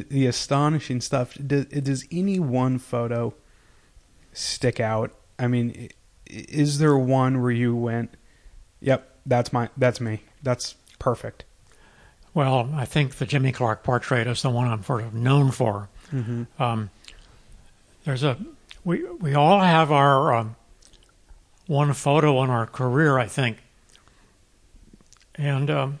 the- 0.00 0.26
astonishing 0.26 1.00
stuff. 1.00 1.34
Does, 1.34 1.66
does 1.66 2.06
any 2.10 2.38
one 2.38 2.78
photo 2.78 3.34
stick 4.32 4.80
out? 4.80 5.12
I 5.38 5.46
mean, 5.46 5.90
is 6.26 6.78
there 6.78 6.96
one 6.96 7.42
where 7.42 7.50
you 7.50 7.74
went, 7.76 8.14
"Yep, 8.80 9.08
that's 9.26 9.52
my 9.52 9.68
that's 9.76 10.00
me. 10.00 10.22
That's 10.42 10.74
perfect." 10.98 11.44
Well, 12.34 12.70
I 12.74 12.86
think 12.86 13.16
the 13.16 13.26
Jimmy 13.26 13.52
Clark 13.52 13.82
portrait 13.82 14.26
is 14.26 14.42
the 14.42 14.50
one 14.50 14.66
I'm 14.68 14.82
sort 14.82 15.02
of 15.02 15.12
known 15.12 15.50
for. 15.50 15.88
Mm-hmm. 16.10 16.62
Um, 16.62 16.90
there's 18.04 18.22
a 18.22 18.38
we 18.84 19.04
we 19.04 19.34
all 19.34 19.60
have 19.60 19.92
our 19.92 20.34
um, 20.34 20.56
one 21.66 21.92
photo 21.92 22.42
in 22.42 22.50
our 22.50 22.66
career, 22.66 23.18
I 23.18 23.26
think, 23.26 23.58
and 25.34 25.70
um, 25.70 25.98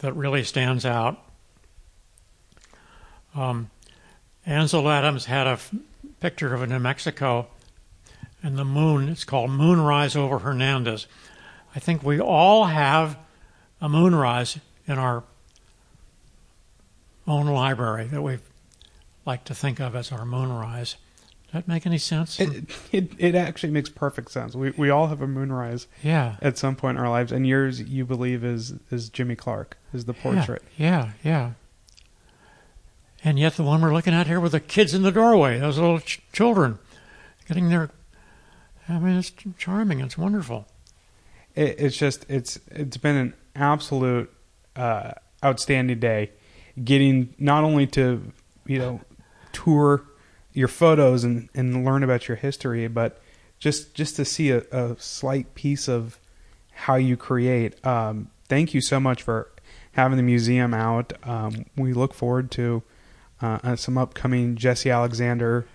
that 0.00 0.14
really 0.14 0.44
stands 0.44 0.84
out. 0.84 1.20
Um, 3.34 3.70
Ansel 4.46 4.88
Adams 4.88 5.26
had 5.26 5.46
a 5.46 5.50
f- 5.50 5.74
picture 6.20 6.54
of 6.54 6.62
in 6.62 6.82
Mexico, 6.82 7.48
and 8.42 8.58
the 8.58 8.64
moon. 8.64 9.08
It's 9.08 9.24
called 9.24 9.50
Moonrise 9.50 10.14
over 10.14 10.40
Hernandez. 10.40 11.06
I 11.74 11.80
think 11.80 12.02
we 12.02 12.20
all 12.20 12.66
have 12.66 13.18
a 13.80 13.88
moonrise 13.88 14.58
in 14.86 14.98
our 14.98 15.24
own 17.26 17.46
library 17.46 18.06
that 18.06 18.22
we 18.22 18.38
like 19.26 19.44
to 19.44 19.54
think 19.54 19.80
of 19.80 19.96
as 19.96 20.12
our 20.12 20.24
moonrise. 20.24 20.96
Does 21.46 21.52
that 21.52 21.68
make 21.68 21.86
any 21.86 21.98
sense? 21.98 22.38
It, 22.38 22.64
it 22.92 23.12
it 23.16 23.34
actually 23.34 23.72
makes 23.72 23.88
perfect 23.88 24.30
sense. 24.30 24.54
We 24.54 24.70
we 24.70 24.90
all 24.90 25.06
have 25.06 25.22
a 25.22 25.26
moonrise 25.26 25.86
yeah. 26.02 26.36
at 26.42 26.58
some 26.58 26.76
point 26.76 26.98
in 26.98 27.04
our 27.04 27.10
lives, 27.10 27.32
and 27.32 27.46
yours 27.46 27.80
you 27.80 28.04
believe 28.04 28.44
is 28.44 28.74
is 28.90 29.08
Jimmy 29.08 29.36
Clark 29.36 29.78
is 29.92 30.04
the 30.04 30.14
portrait. 30.14 30.62
Yeah, 30.76 31.12
yeah, 31.22 31.30
yeah. 31.30 31.50
And 33.24 33.38
yet 33.38 33.56
the 33.56 33.62
one 33.62 33.80
we're 33.80 33.92
looking 33.94 34.12
at 34.12 34.26
here 34.26 34.38
with 34.38 34.52
the 34.52 34.60
kids 34.60 34.92
in 34.92 35.02
the 35.02 35.10
doorway, 35.10 35.58
those 35.58 35.78
little 35.78 35.98
ch- 36.00 36.20
children 36.32 36.78
getting 37.48 37.70
their. 37.70 37.90
I 38.88 38.98
mean, 38.98 39.16
it's 39.16 39.32
charming. 39.56 40.00
It's 40.00 40.18
wonderful. 40.18 40.66
it, 41.54 41.76
it's 41.78 41.96
just 41.96 42.26
it's 42.28 42.58
it's 42.70 42.98
been 42.98 43.16
an 43.16 43.34
absolute 43.56 44.30
uh, 44.76 45.12
outstanding 45.42 45.98
day 46.00 46.30
getting 46.82 47.34
not 47.38 47.64
only 47.64 47.86
to 47.86 48.32
you 48.66 48.78
know 48.78 49.00
tour 49.52 50.02
your 50.52 50.68
photos 50.68 51.24
and, 51.24 51.48
and 51.54 51.84
learn 51.84 52.02
about 52.02 52.26
your 52.28 52.36
history 52.36 52.86
but 52.88 53.20
just 53.58 53.94
just 53.94 54.16
to 54.16 54.24
see 54.24 54.50
a, 54.50 54.58
a 54.72 54.96
slight 54.98 55.54
piece 55.54 55.88
of 55.88 56.18
how 56.72 56.96
you 56.96 57.16
create. 57.16 57.84
Um, 57.86 58.30
thank 58.48 58.74
you 58.74 58.80
so 58.80 58.98
much 59.00 59.22
for 59.22 59.48
having 59.92 60.16
the 60.16 60.22
museum 60.24 60.74
out. 60.74 61.12
Um, 61.22 61.64
we 61.76 61.92
look 61.92 62.12
forward 62.12 62.50
to 62.52 62.82
uh, 63.44 63.58
uh, 63.62 63.76
some 63.76 63.98
upcoming 63.98 64.56
Jesse 64.56 64.90
Alexander 64.90 65.66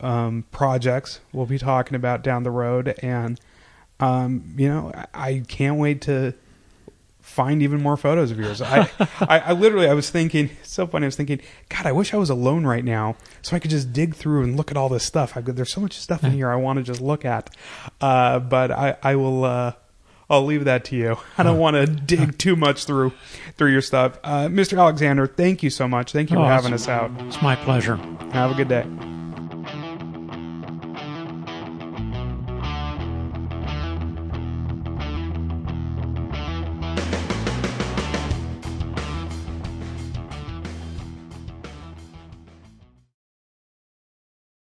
um, 0.00 0.44
projects 0.50 1.20
we'll 1.32 1.46
be 1.46 1.58
talking 1.58 1.94
about 1.94 2.22
down 2.22 2.42
the 2.42 2.50
road, 2.50 2.94
and 3.02 3.40
um, 4.00 4.54
you 4.56 4.68
know, 4.68 4.92
I, 5.14 5.44
can't 5.46 5.78
wait 5.78 6.00
to 6.02 6.34
find 7.20 7.62
even 7.62 7.80
more 7.80 7.96
photos 7.96 8.32
of 8.32 8.38
yours. 8.38 8.60
I, 8.60 8.90
I, 9.20 9.38
I 9.38 9.52
literally, 9.52 9.86
I 9.86 9.94
was 9.94 10.10
thinking, 10.10 10.50
it's 10.60 10.72
so 10.72 10.88
funny. 10.88 11.04
I 11.04 11.08
was 11.08 11.16
thinking, 11.16 11.40
God, 11.68 11.86
I 11.86 11.92
wish 11.92 12.12
I 12.12 12.16
was 12.16 12.30
alone 12.30 12.66
right 12.66 12.84
now 12.84 13.16
so 13.42 13.54
I 13.54 13.60
could 13.60 13.70
just 13.70 13.92
dig 13.92 14.16
through 14.16 14.42
and 14.42 14.56
look 14.56 14.72
at 14.72 14.76
all 14.76 14.88
this 14.88 15.04
stuff. 15.04 15.36
I, 15.36 15.40
there's 15.40 15.72
so 15.72 15.80
much 15.80 15.96
stuff 15.96 16.24
in 16.24 16.32
here 16.32 16.50
I 16.50 16.56
want 16.56 16.78
to 16.78 16.82
just 16.82 17.00
look 17.00 17.24
at. 17.24 17.54
Uh, 18.00 18.40
but 18.40 18.72
I, 18.72 18.96
I 19.02 19.14
will, 19.14 19.44
uh, 19.44 19.74
I'll 20.30 20.44
leave 20.44 20.64
that 20.64 20.84
to 20.86 20.96
you. 20.96 21.16
I 21.38 21.42
don't 21.42 21.58
want 21.58 21.74
to 21.76 21.86
dig 21.86 22.38
too 22.38 22.56
much 22.56 22.84
through, 22.84 23.12
through 23.56 23.72
your 23.72 23.82
stuff. 23.82 24.18
Uh, 24.24 24.46
Mr. 24.46 24.78
Alexander, 24.78 25.26
thank 25.26 25.62
you 25.62 25.70
so 25.70 25.86
much. 25.88 26.12
Thank 26.12 26.30
you 26.30 26.36
for 26.36 26.42
Oh, 26.42 26.46
having 26.46 26.72
us 26.72 26.88
out. 26.88 27.10
It's 27.20 27.40
my 27.42 27.56
pleasure. 27.56 27.96
Have 28.32 28.50
a 28.50 28.54
good 28.54 28.68
day. 28.68 28.86